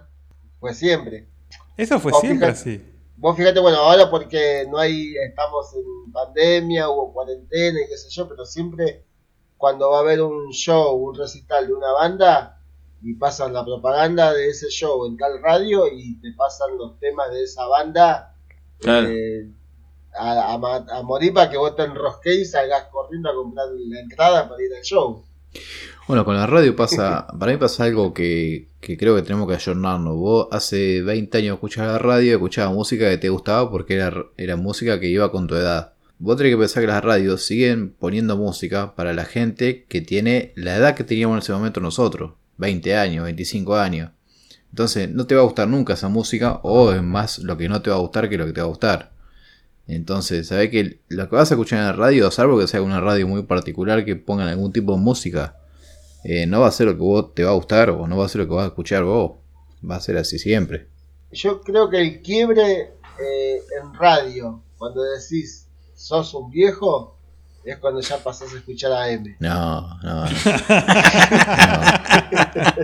[0.60, 1.28] fue siempre.
[1.76, 2.82] Eso fue siempre así.
[3.18, 8.08] Vos fíjate, bueno, ahora porque no hay, estamos en pandemia, hubo cuarentena y qué sé
[8.10, 9.04] yo, pero siempre
[9.56, 12.60] cuando va a haber un show, un recital de una banda
[13.02, 17.30] y pasan la propaganda de ese show en tal radio y te pasan los temas
[17.30, 18.34] de esa banda
[18.80, 19.08] Claro.
[19.08, 19.50] eh,
[20.18, 24.48] a, a morir para que vos te enrosques y salgas corriendo a comprar la entrada
[24.48, 25.24] para ir al show.
[26.06, 30.14] Bueno, con la radio pasa, para mí pasa algo que, creo que tenemos que ayornarnos.
[30.14, 34.54] Vos hace 20 años escuchabas la radio escuchabas música que te gustaba porque era, era
[34.54, 35.94] música que iba con tu edad.
[36.18, 40.52] Vos tenés que pensar que las radios siguen poniendo música para la gente que tiene
[40.54, 42.34] la edad que teníamos en ese momento nosotros.
[42.58, 44.12] 20 años, 25 años.
[44.70, 47.82] Entonces no te va a gustar nunca esa música o es más lo que no
[47.82, 49.15] te va a gustar que lo que te va a gustar.
[49.88, 53.00] Entonces, sabés que lo que vas a escuchar en la radio, salvo que sea una
[53.00, 55.56] radio muy particular que pongan algún tipo de música,
[56.24, 58.26] eh, no va a ser lo que vos te va a gustar o no va
[58.26, 59.32] a ser lo que vas a escuchar vos.
[59.88, 60.88] Va a ser así siempre.
[61.30, 67.15] Yo creo que el quiebre eh, en radio, cuando decís sos un viejo,
[67.66, 69.36] es cuando ya pasás a escuchar a M.
[69.40, 70.30] No, no, no.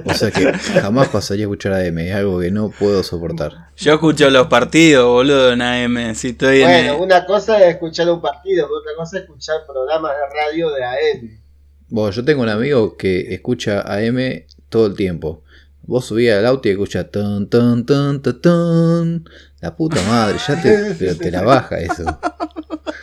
[0.03, 0.11] No.
[0.11, 3.71] O sea que jamás pasaría a escuchar a M, es algo que no puedo soportar.
[3.77, 6.15] Yo escucho los partidos, boludo, en AM.
[6.15, 6.69] Si estoy en.
[6.69, 10.71] Bueno, una cosa es escuchar un partido, pero otra cosa es escuchar programas de radio
[10.71, 11.41] de AM.
[11.89, 15.43] Bueno, yo tengo un amigo que escucha AM todo el tiempo.
[15.85, 19.29] Vos subías al auto y escuchas ton, ton, ton, ton, ton.
[19.61, 22.05] La puta madre, ya te, te la baja eso.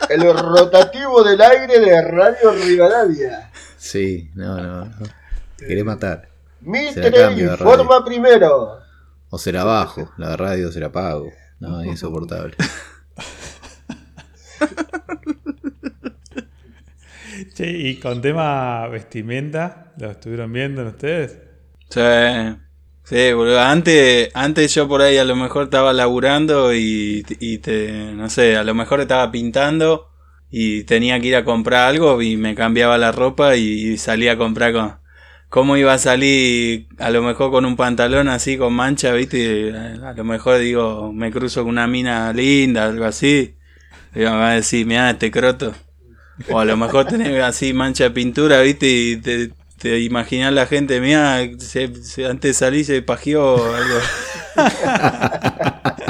[0.08, 3.50] El rotativo del aire de Radio Rivadavia.
[3.76, 5.06] Sí, no, no, no.
[5.56, 6.28] Te querés matar.
[6.60, 8.78] Mitre informa primero.
[9.30, 11.30] O se la bajo, la radio se la pago.
[11.60, 12.56] No, es insoportable.
[17.54, 21.38] Che, y con tema vestimenta, ¿lo estuvieron viendo ustedes?
[21.88, 22.00] Sí,
[23.10, 23.60] sí, boludo.
[23.60, 28.56] Antes, antes yo por ahí a lo mejor estaba laburando y, y te, no sé,
[28.56, 30.10] a lo mejor estaba pintando
[30.50, 34.38] y tenía que ir a comprar algo y me cambiaba la ropa y, salía a
[34.38, 35.00] comprar con...
[35.48, 39.74] ¿Cómo iba a salir a lo mejor con un pantalón así con mancha, viste?
[39.74, 43.56] A lo mejor digo, me cruzo con una mina linda, algo así.
[44.14, 45.74] Y me va a decir, mira este croto.
[46.50, 49.50] O a lo mejor tenés así mancha de pintura, viste, y te,
[49.80, 53.98] te imaginas la gente, mira, se, se- antes de salir se pajeó algo.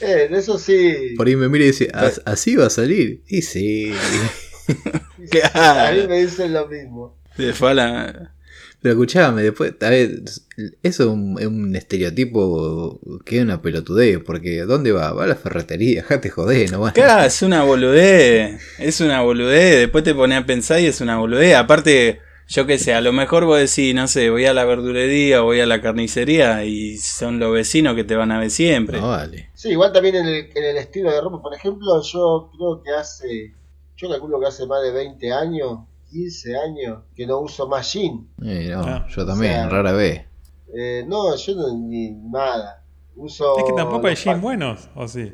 [0.00, 1.14] Eh, eso sí.
[1.16, 3.22] Por ahí me mira y dice, "¿As- ¿así va a salir?
[3.26, 3.94] Y sí.
[5.54, 7.16] A mí me dicen lo mismo.
[7.36, 8.33] Se fue a la-
[8.84, 10.20] Pero escuchame, después, a ver,
[10.82, 15.10] eso es un, es un estereotipo que es una pelotudez, porque ¿dónde va?
[15.14, 16.92] Va a la ferretería, dejate joder, no va.
[16.92, 18.60] Claro, es una boludez.
[18.78, 19.78] Es una boludez.
[19.78, 21.56] Después te pones a pensar y es una boludez.
[21.56, 25.40] Aparte, yo qué sé, a lo mejor vos decís, no sé, voy a la verdulería
[25.40, 29.00] o voy a la carnicería y son los vecinos que te van a ver siempre.
[29.00, 29.48] No vale.
[29.54, 31.40] Sí, igual también en el, en el estilo de ropa.
[31.40, 33.54] Por ejemplo, yo creo que hace.
[33.96, 35.78] Yo calculo que hace más de 20 años,
[36.14, 38.28] 15 años, que no uso más jean.
[38.42, 40.22] Eh, no, Ah, yo también, o sea, rara vez.
[40.76, 42.84] Eh, no, yo no, ni nada.
[43.16, 43.58] Uso.
[43.58, 45.32] Es que tampoco hay jeans buenos, ¿o sí?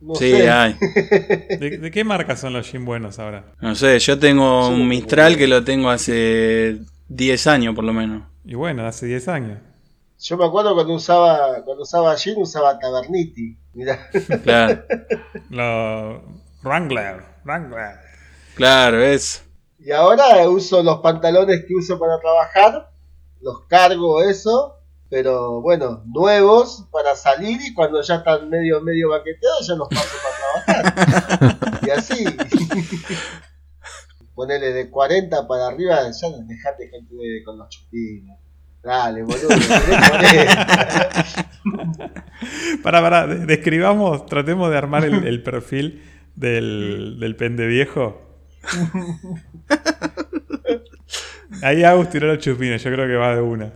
[0.00, 0.50] No sí, sé.
[0.50, 0.74] hay.
[1.58, 3.52] ¿De, de qué marca son los jeans buenos ahora?
[3.60, 7.92] No sé, yo tengo Sí, un Mistral que lo tengo hace 10 años por lo
[7.92, 8.22] menos.
[8.44, 9.58] Y bueno, hace 10 años.
[10.20, 13.56] Yo me acuerdo cuando usaba cuando usaba jean, usaba Taberniti.
[13.74, 14.08] Mirá.
[14.42, 14.82] Claro,
[15.50, 16.22] Los
[16.62, 17.96] Wrangler, Wrangler.
[18.54, 19.44] claro, es.
[19.88, 22.90] Y ahora uso los pantalones que uso para trabajar,
[23.40, 24.76] los cargo eso,
[25.08, 30.16] pero bueno, nuevos para salir y cuando ya están medio medio baqueteados ya los paso
[30.66, 31.80] para trabajar.
[31.86, 32.22] y así.
[34.34, 38.36] Ponele de 40 para arriba, ya dejate gente con los chupines.
[38.82, 39.48] Dale, boludo.
[39.48, 41.28] tenés 40.
[42.82, 46.02] Para, para, de- describamos, tratemos de armar el, el perfil
[46.36, 48.27] del, del pende viejo.
[51.62, 53.72] Ahí Agus tiró los chupines, yo creo que va de una.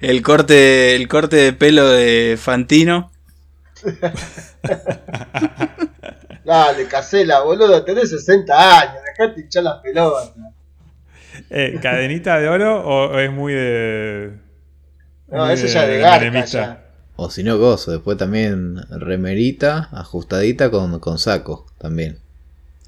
[0.00, 3.10] El corte, el corte de pelo de Fantino.
[6.44, 10.32] Dale, Casela, boludo, tenés 60 años, dejate hinchar las pelotas.
[11.50, 14.32] Eh, ¿Cadenita de oro o, es muy de.
[15.28, 16.58] No, muy eso ya de garca menemista?
[16.58, 16.84] ya.
[17.16, 17.90] O si no, gozo.
[17.90, 22.20] Después también remerita, ajustadita con, con saco también.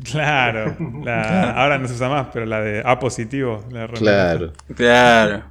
[0.04, 3.64] Claro, la- ahora no se usa más, pero la de A positivo.
[3.70, 3.88] la.
[3.88, 4.52] Claro.
[4.76, 5.44] Claro.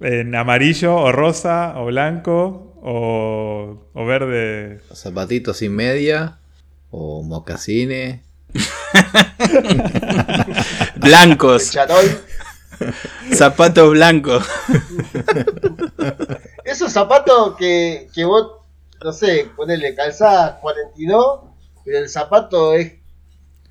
[0.00, 4.80] En amarillo o rosa o blanco o, o verde.
[4.92, 6.38] Zapatitos sin media
[6.90, 8.20] o mocasines.
[10.96, 11.72] Blancos,
[13.32, 14.46] zapatos blancos.
[16.64, 18.52] Esos zapatos que, que vos,
[19.02, 21.40] no sé, ponele calzás 42,
[21.84, 22.94] pero el zapato es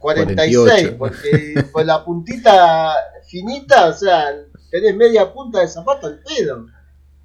[0.03, 0.97] 46, 48.
[0.97, 2.93] porque con la puntita
[3.27, 4.25] finita, o sea,
[4.69, 6.67] tenés media punta de zapato al pedo.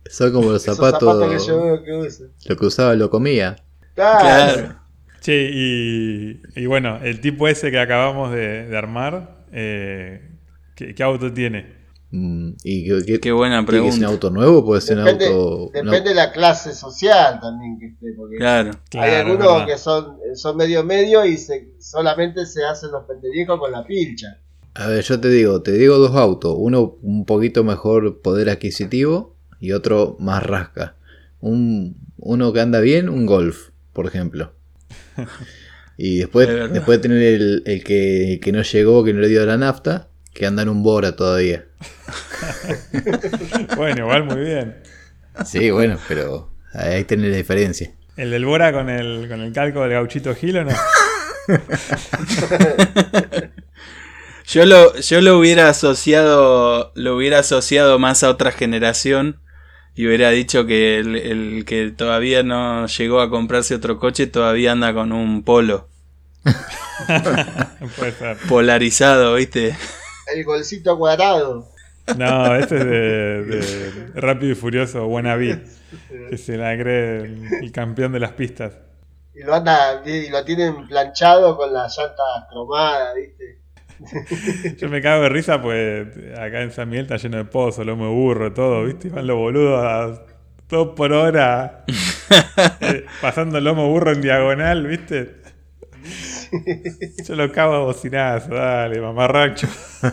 [0.09, 1.31] Son como los Esos zapatos.
[1.31, 2.09] que yo veo que.
[2.47, 3.57] Lo que usaba lo comía.
[3.95, 4.21] Claro.
[4.21, 4.81] Claro.
[5.21, 10.31] Che, y, y bueno, el tipo ese que acabamos de, de armar, eh,
[10.77, 11.78] ¿qué, qué auto tiene?
[12.11, 14.07] Mm, ¿Y qué, qué- Qué buena ser un pregunta.
[14.07, 14.65] auto nuevo?
[14.65, 15.71] Puede ser un auto.
[15.75, 18.71] depende de la clase social también que esté, porque Claro.
[18.95, 19.67] hay algunos verdad.
[19.67, 24.39] que son, son medio medio y se, solamente se hacen los pendeviejos con la pilcha.
[24.75, 26.55] A ver, yo te digo, te digo dos autos.
[26.57, 30.95] Uno un poquito mejor poder adquisitivo y otro más rasca.
[31.41, 34.53] Un, uno que anda bien, un Golf, por ejemplo.
[36.01, 36.71] Y después, De verdad.
[36.75, 39.57] después de tener el, el que, el que no llegó, que no le dio la
[39.57, 41.65] nafta, que anda en un Bora todavía.
[43.77, 44.77] Bueno, igual muy bien.
[45.45, 47.93] Sí, bueno, pero ahí tenés la diferencia.
[48.17, 50.73] ¿El del Bora con el, con el calco del gauchito Gil o no?
[54.47, 59.41] Yo lo, yo lo hubiera asociado, lo hubiera asociado más a otra generación
[59.95, 64.73] y hubiera dicho que el, el que todavía no llegó a comprarse otro coche todavía
[64.73, 65.89] anda con un polo
[67.99, 68.39] Puede ser.
[68.49, 69.77] polarizado, ¿viste?
[70.35, 71.69] El golcito cuadrado.
[72.17, 75.63] No, este es de, de Rápido y Furioso, Wannabe,
[76.31, 78.73] que se la cree el, el campeón de las pistas.
[79.35, 83.59] Y lo anda, y lo tienen planchado con las llantas cromadas, ¿viste?
[84.79, 88.07] Yo me cago de risa, pues acá en San Miguel está lleno de pozos, lomo
[88.07, 89.09] de burro, todo, ¿viste?
[89.09, 90.23] Y Van los boludos a
[90.67, 91.85] todo por hora,
[92.81, 95.37] eh, pasando el lomo de burro en diagonal, ¿viste?
[97.27, 99.67] Yo lo cago a bocinazo, dale, mamarracho.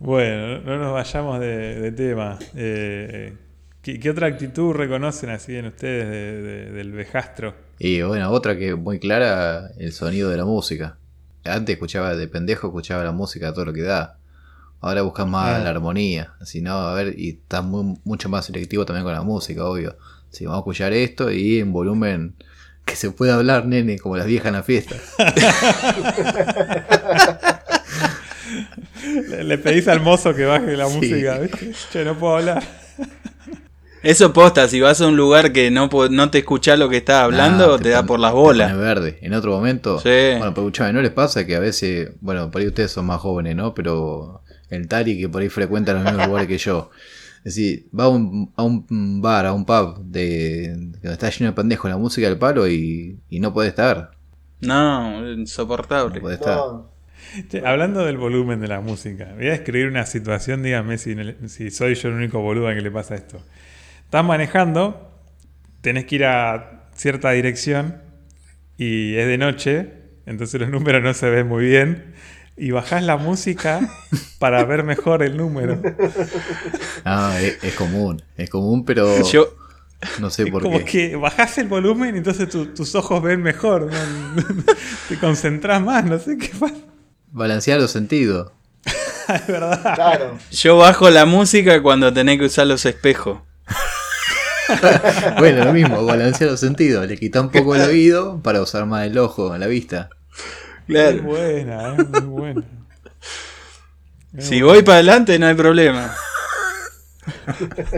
[0.00, 2.38] bueno, no nos vayamos de, de tema.
[2.54, 3.36] Eh,
[3.82, 7.54] ¿qué, qué otra actitud reconocen así en ustedes de- de- del vejastro?
[7.78, 10.98] Y bueno, otra que muy clara, el sonido de la música.
[11.44, 14.18] Antes escuchaba de pendejo, escuchaba la música todo lo que da.
[14.80, 15.64] Ahora buscas más Ah.
[15.64, 16.34] la armonía.
[16.40, 19.96] Así no, a ver, y estás muy- mucho más selectivo también con la música, obvio.
[20.30, 22.34] Si vamos a escuchar esto y en volumen
[22.84, 24.96] que se pueda hablar, nene, como las viejas en la fiesta.
[29.28, 30.96] Le, le pedís al mozo que baje la Sí.
[30.96, 31.72] música, ¿viste?
[31.92, 32.62] Che, no puedo hablar.
[34.02, 37.22] Eso posta, si vas a un lugar que no, no te escuchás lo que estás
[37.22, 38.70] hablando, te, da pon- por las te bolas.
[38.72, 39.18] pone verde.
[39.22, 39.98] En otro momento.
[39.98, 40.08] Sí.
[40.08, 43.20] Bueno, pero escuchame, ¿no les pasa que a veces, bueno, por ahí ustedes son más
[43.20, 43.74] jóvenes, ¿no?
[43.74, 46.90] Pero el Tari que por ahí frecuenta los mismos lugares que yo.
[47.44, 51.50] Es decir, va a un, a un bar, a un pub de que está lleno
[51.50, 54.12] de pendejos la música del palo y, y no puede estar.
[54.60, 56.16] No, insoportable.
[56.16, 56.56] No puede estar.
[56.56, 56.94] No,
[57.48, 61.16] Che, hablando del volumen de la música, voy a describir una situación, dígame si,
[61.46, 63.42] si soy yo el único boludo a que le pasa esto.
[64.04, 65.10] Estás manejando,
[65.80, 68.00] tenés que ir a cierta dirección
[68.76, 69.92] y es de noche,
[70.26, 72.14] entonces los números no se ven muy bien.
[72.56, 73.80] Y bajás la música
[74.38, 75.80] para ver mejor el número.
[77.06, 79.54] Ah, es, es común, es común, pero Yo,
[80.20, 80.84] no sé por como qué.
[81.10, 83.90] que bajás el volumen y entonces tu- tus ojos ven mejor.
[83.92, 84.42] ¿no?
[85.08, 86.74] Te concentrás más, no sé qué pasa.
[87.30, 88.52] Balancear los sentidos.
[89.28, 89.94] Es verdad.
[89.94, 90.38] claro.
[90.50, 93.40] yo bajo la música cuando tenés que usar los espejos.
[95.38, 97.06] Bueno, lo mismo, balancear los sentidos.
[97.06, 100.08] Le quita un poco el oído para usar más el ojo, la vista.
[100.86, 101.22] Muy Claro.
[101.22, 102.62] buena, es muy buena.
[104.36, 106.12] Es Si voy para adelante no hay problema.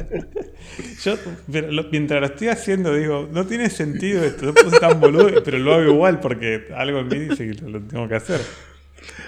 [1.02, 1.16] Yo,
[1.50, 5.00] pero lo- mientras lo estoy haciendo, digo, no tiene sentido esto, no puedo ser tan
[5.00, 8.16] boludo, pero lo hago igual porque algo en mí dice que lo, lo tengo que
[8.16, 8.40] hacer.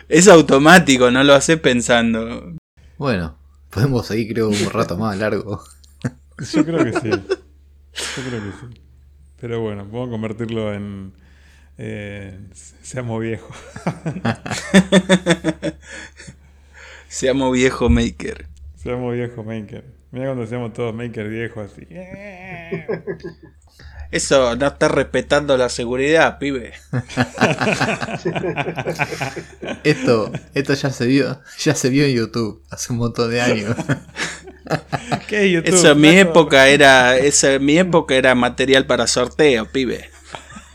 [0.09, 2.55] Es automático, no lo haces pensando.
[2.99, 3.37] Bueno,
[3.71, 5.63] podemos seguir creo un rato más largo.
[6.53, 7.09] Yo creo que sí.
[7.11, 8.81] Yo creo que sí.
[9.41, 11.13] Pero bueno, puedo convertirlo en.
[11.79, 12.39] Eh,
[12.83, 13.55] seamos viejos.
[17.09, 18.47] Seamos viejo maker.
[18.77, 19.85] Seamos viejos maker.
[20.11, 21.87] Mira cuando seamos todos maker viejos así.
[24.11, 26.73] Eso no está respetando la seguridad, pibe.
[29.85, 33.77] Esto, esto ya se vio, ya se vio en YouTube hace un montón de años.
[35.27, 35.75] ¿Qué es YouTube?
[35.75, 37.19] Eso en mi época era.
[37.19, 40.11] En mi época era material para sorteo, pibe.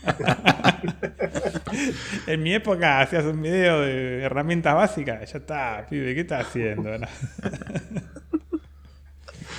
[2.26, 5.32] En mi época hacías un video de herramientas básicas.
[5.32, 6.90] Ya está, pibe, ¿qué estás haciendo?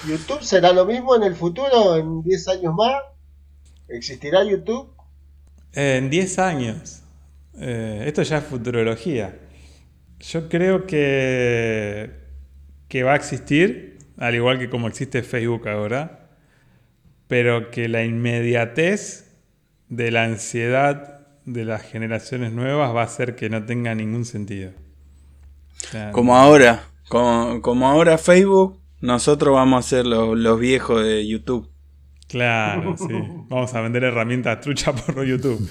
[0.07, 3.01] ¿YouTube será lo mismo en el futuro, en 10 años más?
[3.87, 4.93] ¿Existirá YouTube?
[5.73, 7.01] En 10 años.
[7.59, 9.37] Eh, esto ya es futurología.
[10.19, 12.11] Yo creo que,
[12.87, 16.29] que va a existir, al igual que como existe Facebook ahora,
[17.27, 19.24] pero que la inmediatez
[19.89, 24.71] de la ansiedad de las generaciones nuevas va a hacer que no tenga ningún sentido.
[25.83, 26.85] O sea, Como ahora.
[27.07, 31.69] Como, como ahora Facebook, nosotros vamos a ser los, los viejos de YouTube.
[32.27, 33.05] Claro, sí.
[33.49, 35.69] Vamos a vender herramientas trucha por YouTube.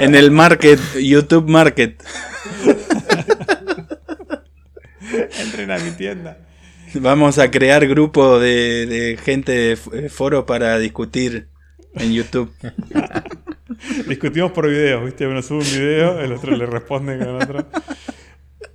[0.00, 2.02] En el market, YouTube Market.
[5.38, 6.38] Entren a mi tienda.
[6.94, 11.48] Vamos a crear grupos de, de gente de f- foro para discutir
[11.96, 12.52] en YouTube.
[14.08, 15.26] Discutimos por videos, ¿viste?
[15.26, 17.66] Uno sube un video, el otro le responde con otro.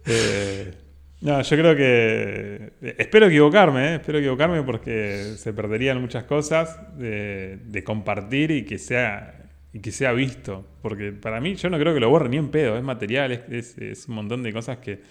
[0.06, 0.74] Eh,
[1.22, 2.74] no, yo creo que.
[2.98, 3.96] Espero equivocarme, ¿eh?
[3.96, 9.36] Espero equivocarme porque se perderían muchas cosas de, compartir y que sea
[9.74, 10.66] y que sea visto.
[10.82, 12.78] Porque para mí, yo no creo que lo borre ni en pedo.
[12.78, 15.02] Es material, es, es- un montón de cosas que.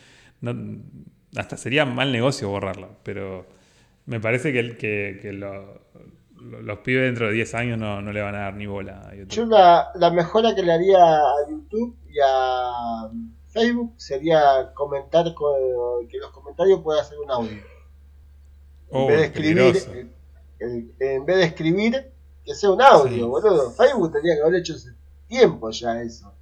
[1.37, 2.97] hasta sería mal negocio borrarlo.
[3.05, 3.47] Pero
[4.07, 5.83] me parece que, el- que, que lo-
[6.41, 9.14] los pibes dentro de 10 años no, no le van a dar ni bola a
[9.14, 9.28] YouTube.
[9.34, 13.09] Yo la, la mejora que le haría a YouTube y a
[13.49, 17.51] Facebook sería comentar con- que los comentarios puedan hacer un audio.
[17.53, 17.62] En
[18.91, 20.07] Oh, vez de escribir, eh,
[20.61, 22.11] el- en vez de escribir,
[22.45, 23.20] que sea un audio, Sí.
[23.20, 23.70] boludo.
[23.72, 24.91] Facebook tendría que haber hecho hace
[25.26, 26.32] tiempo ya eso.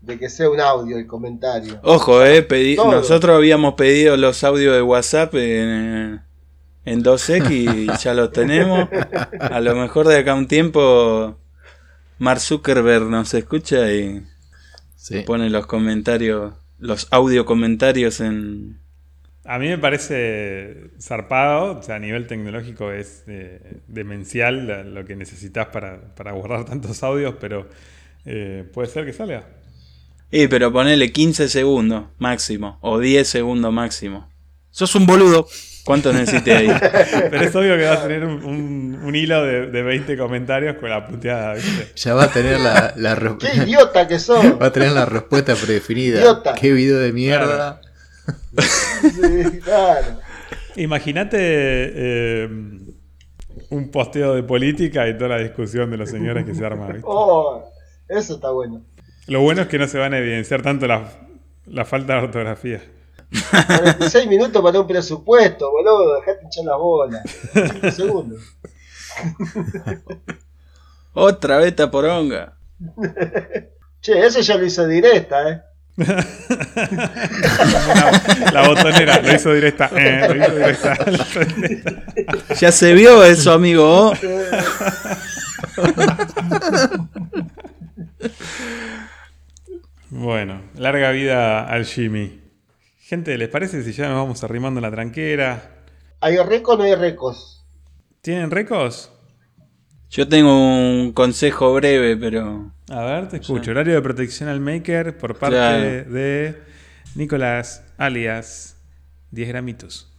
[0.00, 1.80] De que sea un audio el comentario.
[1.82, 2.92] Ojo, eh, pedí- Todo.
[2.92, 6.22] nosotros habíamos pedido los audios de WhatsApp en,
[6.88, 8.88] en 2X y ya los tenemos.
[9.40, 11.38] A lo mejor de acá a un tiempo
[12.18, 14.22] Mark Zuckerberg nos escucha y
[14.96, 15.20] Sí.
[15.20, 18.80] pone los comentarios, los audio comentarios en...
[19.44, 25.16] A mí me parece zarpado, o sea, a nivel tecnológico es eh, demencial lo que
[25.16, 27.66] necesitas para, para guardar tantos audios, pero
[28.26, 29.46] eh, puede ser que salga.
[30.30, 34.28] Y pero ponele 15 segundos máximo o 10 segundos máximo.
[34.70, 35.46] Sos un boludo.
[35.88, 36.68] ¿Cuánto necesité ahí?
[37.30, 40.76] Pero es obvio que va a tener un, un- un hilo de, de 20 comentarios
[40.76, 41.92] con la puteada, ¿viste?
[41.96, 44.44] Ya va a tener la, la re- ¡Qué idiota que sos!
[44.62, 46.18] va a tener la respuesta predefinida.
[46.20, 46.52] Idiota.
[46.54, 47.80] Qué video de mierda.
[49.00, 50.06] Sí, claro.
[50.76, 52.48] Imagínate eh,
[53.70, 57.00] un posteo de política y toda la discusión de los señores que se arma, ¿viste?
[57.06, 57.64] Oh,
[58.08, 58.82] eso está bueno.
[59.26, 61.10] Lo bueno es que no se van a evidenciar tanto la,
[61.66, 62.82] la falta de ortografía.
[63.30, 66.20] 46 minutos para un presupuesto, boludo.
[66.20, 67.22] Dejate hinchar la bola.
[67.52, 68.42] 5 segundos.
[71.14, 72.56] Otra beta poronga.
[74.00, 75.62] Che, eso ya lo hizo directa, eh.
[75.96, 76.24] la,
[78.52, 79.90] la botonera lo hizo directa.
[79.96, 80.96] eh, lo hizo directa.
[82.60, 84.12] Ya se vio eso, amigo.
[90.10, 92.40] Bueno, larga vida al Jimmy.
[93.08, 95.82] Gente, ¿les parece si ya nos vamos arrimando la tranquera?
[96.20, 97.64] ¿Hay recos o no hay recos?
[98.20, 99.10] ¿Tienen récords?
[100.10, 102.70] Yo tengo un consejo breve, pero.
[102.90, 103.70] A ver, te escucho.
[103.70, 105.80] Horario de protección al maker por parte Claro.
[106.12, 106.58] de
[107.14, 108.76] Nicolás, alias
[109.30, 110.14] 10 gramitos.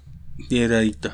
[0.49, 1.13] Piedradito.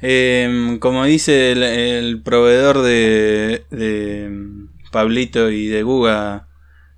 [0.00, 6.46] Eh, como dice el, el proveedor de, de Pablito y de Guga,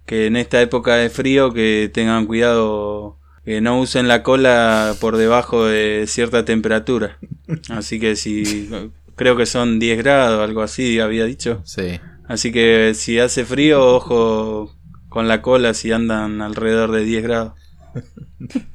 [0.05, 5.17] que en esta época de frío que tengan cuidado que no usen la cola por
[5.17, 7.19] debajo de cierta temperatura.
[7.71, 8.71] Así que si
[9.17, 11.63] creo que son 10 grados, algo así había dicho.
[11.65, 12.01] Sí.
[12.27, 14.75] Así que si hace frío, ojo
[15.09, 17.53] con la cola si andan alrededor de 10 grados.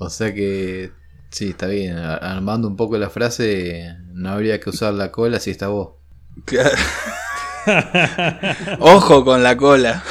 [0.00, 0.92] O sea que,
[1.30, 1.96] sí, está bien.
[1.98, 5.94] Armando un poco la frase, no habría que usar la cola si está vos.
[6.44, 6.76] Claro.
[8.80, 10.02] Ojo con la cola.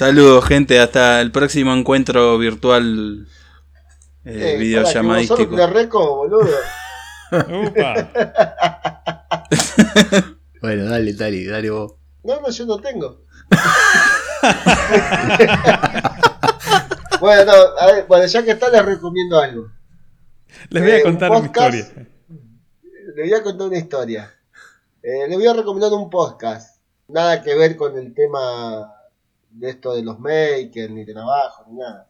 [0.00, 0.80] Saludos, gente.
[0.80, 3.28] Hasta el próximo encuentro virtual
[4.24, 5.54] eh, Eh, videollamadístico.
[5.54, 6.48] de reco, boludo.
[7.32, 8.10] ¡Upa!
[10.62, 11.92] Bueno, dale, dale, dale vos.
[12.24, 13.24] No, no, yo no tengo.
[17.20, 19.70] bueno, no, a ver, bueno, ya que está, les recomiendo algo.
[20.70, 21.88] Les voy a Eh, un contar una historia.
[23.16, 24.34] Les voy a contar una historia.
[25.02, 26.78] Eh, les voy a recomendar un podcast.
[27.08, 28.94] Nada que ver con el tema
[29.50, 32.08] de esto de los makers, ni trabajo, ni nada.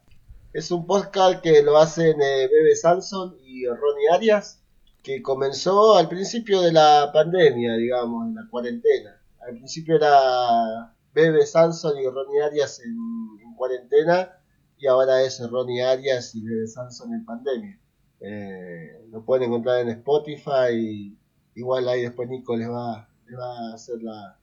[0.53, 4.61] Es un podcast que lo hacen eh, Bebe Samson y Ronnie Arias,
[5.01, 9.21] que comenzó al principio de la pandemia, digamos, en la cuarentena.
[9.47, 12.97] Al principio era Bebe Samson y Ronnie Arias en,
[13.43, 14.37] en cuarentena,
[14.77, 17.79] y ahora es Ronnie Arias y Bebe Samson en pandemia.
[18.19, 21.17] Eh, lo pueden encontrar en Spotify.
[21.55, 24.39] Igual ahí después Nico les va, les va a hacer la,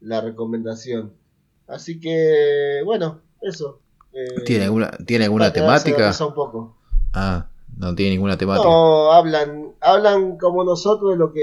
[0.00, 1.14] la recomendación.
[1.68, 3.80] Así que, bueno, eso.
[4.12, 6.12] Eh, ¿Tiene alguna, ¿tiene alguna temática?
[6.20, 6.76] Un poco.
[7.12, 7.46] Ah,
[7.76, 8.66] no tiene ninguna temática.
[8.66, 11.42] No, hablan, hablan como nosotros de lo que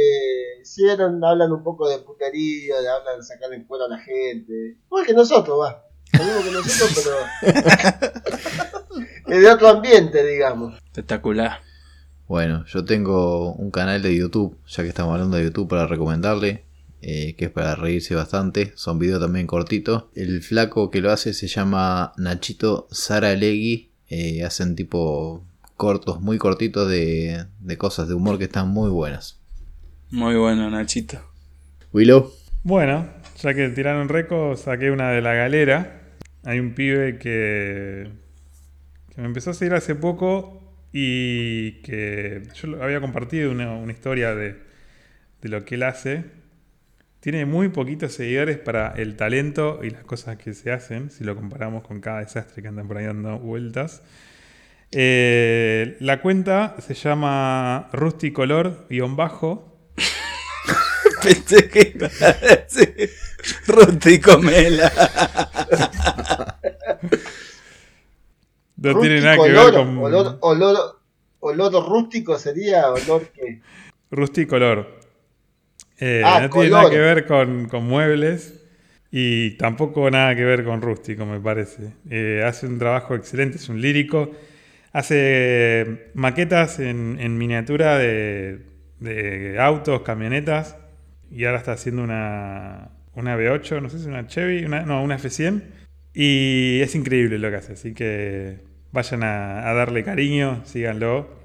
[0.61, 4.77] hicieron, hablan un poco de putería, de hablan de sacar el cuero a la gente.
[4.85, 5.83] Igual que nosotros, va.
[6.13, 7.09] Lo mismo que nosotros,
[7.41, 8.21] pero.
[9.27, 10.75] es de otro ambiente, digamos.
[10.85, 11.59] Espectacular.
[12.27, 16.65] Bueno, yo tengo un canal de YouTube, ya que estamos hablando de YouTube, para recomendarle,
[17.01, 18.73] eh, que es para reírse bastante.
[18.75, 20.05] Son videos también cortitos.
[20.15, 23.91] El flaco que lo hace se llama Nachito Saralegui.
[24.09, 25.45] Eh, hacen tipo
[25.77, 29.41] cortos, muy cortitos de, de cosas de humor que están muy buenas.
[30.09, 31.19] Muy bueno, Nachito.
[31.93, 32.31] Willow,
[32.63, 33.09] Bueno,
[33.41, 36.01] ya que tiraron récord, saqué una de la galera.
[36.43, 38.11] Hay un pibe que,
[39.13, 44.33] que me empezó a seguir hace poco y que yo había compartido una, una historia
[44.35, 44.55] de,
[45.41, 46.25] de lo que él hace.
[47.25, 51.35] Tiene muy poquitos seguidores para el talento y las cosas que se hacen, si lo
[51.35, 54.03] comparamos con cada desastre que andan por ahí dando vueltas.
[54.91, 59.75] Eh, la cuenta se llama Rusty Color-bajo.
[61.23, 63.09] Pensé que iba a decir.
[68.75, 70.99] No tiene nada que ver con olor, olor,
[71.39, 73.61] olor rústico sería olor que.
[74.11, 75.04] Rusty Color.
[75.99, 76.71] Eh, Ah, no tiene color.
[76.71, 78.61] nada que ver con, con muebles
[79.11, 81.93] y tampoco nada que ver con rústico, me parece.
[82.09, 84.31] Eh, hace un trabajo excelente, es un lírico.
[84.93, 88.61] Hace maquetas en, en miniatura de,
[88.99, 90.77] de autos, camionetas
[91.31, 95.03] y ahora está haciendo una, una V8, no sé si es una Chevy, una, no,
[95.03, 95.63] una F100.
[96.13, 98.59] Y es increíble lo que hace, así que
[98.93, 101.44] vayan a, a darle cariño, síganlo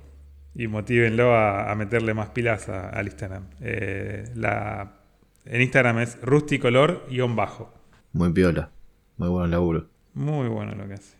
[0.54, 3.44] y motívenlo a, a meterle más pilas a- al Instagram.
[3.60, 4.92] Eh, la,
[5.44, 7.72] en Instagram es rusticolor-bajo.
[8.12, 8.70] muy piola.
[9.16, 9.86] Muy buen laburo.
[10.14, 11.16] Muy bueno lo que hace.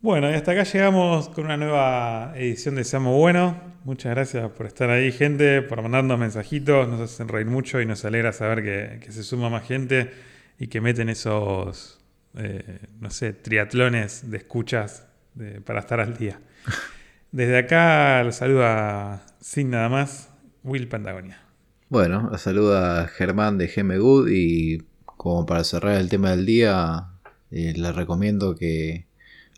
[0.00, 3.60] Bueno, y hasta acá llegamos con una nueva edición de Seamos Bueno.
[3.84, 6.88] Muchas gracias por estar ahí, gente, por mandarnos mensajitos.
[6.88, 10.10] Nos hacen reír mucho y nos alegra saber que, que se suma más gente
[10.58, 12.00] y que meten esos,
[12.36, 16.40] eh, no sé, triatlones de escuchas de- para estar al día.
[17.32, 20.28] Desde acá los saluda sin nada más
[20.64, 21.40] Will Patagonia.
[21.88, 27.08] Bueno, la saluda Germán de GM Good y como para cerrar el tema del día,
[27.50, 29.06] eh, les recomiendo que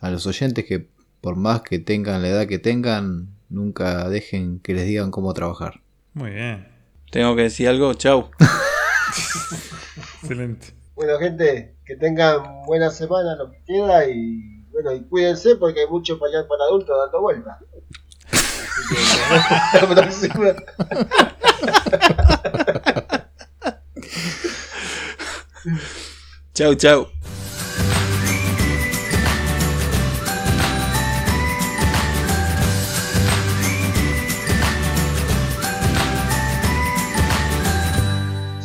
[0.01, 0.87] a los oyentes que
[1.21, 5.81] por más que tengan la edad que tengan, nunca dejen que les digan cómo trabajar.
[6.13, 6.69] Muy bien.
[7.11, 8.31] Tengo que decir algo, chau.
[10.23, 10.69] Excelente.
[10.95, 15.87] Bueno, gente, que tengan buena semana, lo que queda, y bueno, y cuídense porque hay
[15.87, 17.57] mucho pañal para adultos dando vueltas.
[18.33, 18.97] Así que,
[19.73, 20.55] nos vemos la próxima.
[26.55, 27.07] Chau, chau.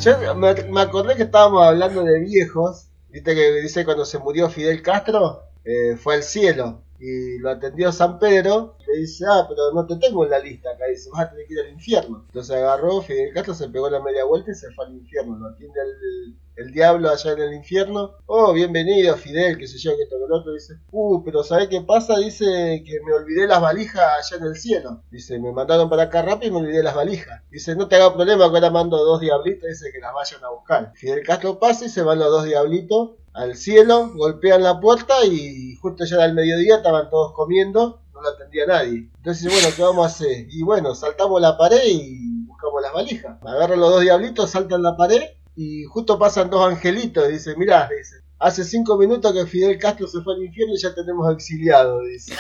[0.02, 2.88] Yo me, me acordé que estábamos hablando de viejos.
[3.10, 7.91] Viste que dice cuando se murió Fidel Castro, eh, fue al cielo y lo atendió
[7.91, 8.75] San Pedro.
[8.87, 10.85] Le dice, ah, pero no te tengo en la lista acá.
[10.87, 12.23] Dice, vas a tener que ir al infierno.
[12.27, 15.37] Entonces agarró, Fidel Castro se pegó la media vuelta y se fue al infierno.
[15.37, 18.15] Lo atiende el, el diablo allá en el infierno.
[18.26, 20.53] Oh, bienvenido Fidel, que sé yo, que esto que el otro.
[20.53, 22.18] Dice, uh, pero ¿sabés qué pasa?
[22.18, 25.02] Dice que me olvidé las valijas allá en el cielo.
[25.10, 27.41] Dice, me mandaron para acá rápido y me olvidé las valijas.
[27.49, 29.69] Dice, no te hagas problema que ahora mando dos diablitos.
[29.69, 30.91] Dice que las vayan a buscar.
[30.95, 35.76] Fidel Castro pasa y se van los dos diablitos al cielo, golpean la puerta y
[35.76, 39.10] justo ya el mediodía, estaban todos comiendo, no lo atendía nadie.
[39.15, 40.48] Entonces, bueno, ¿qué vamos a hacer?
[40.49, 43.38] Y bueno, saltamos la pared y buscamos las valijas.
[43.44, 45.22] Agarran los dos diablitos, saltan la pared
[45.61, 50.22] y justo pasan dos angelitos, dice, mirá, dice, hace cinco minutos que Fidel Castro se
[50.22, 52.34] fue al infierno y ya tenemos exiliado, dice.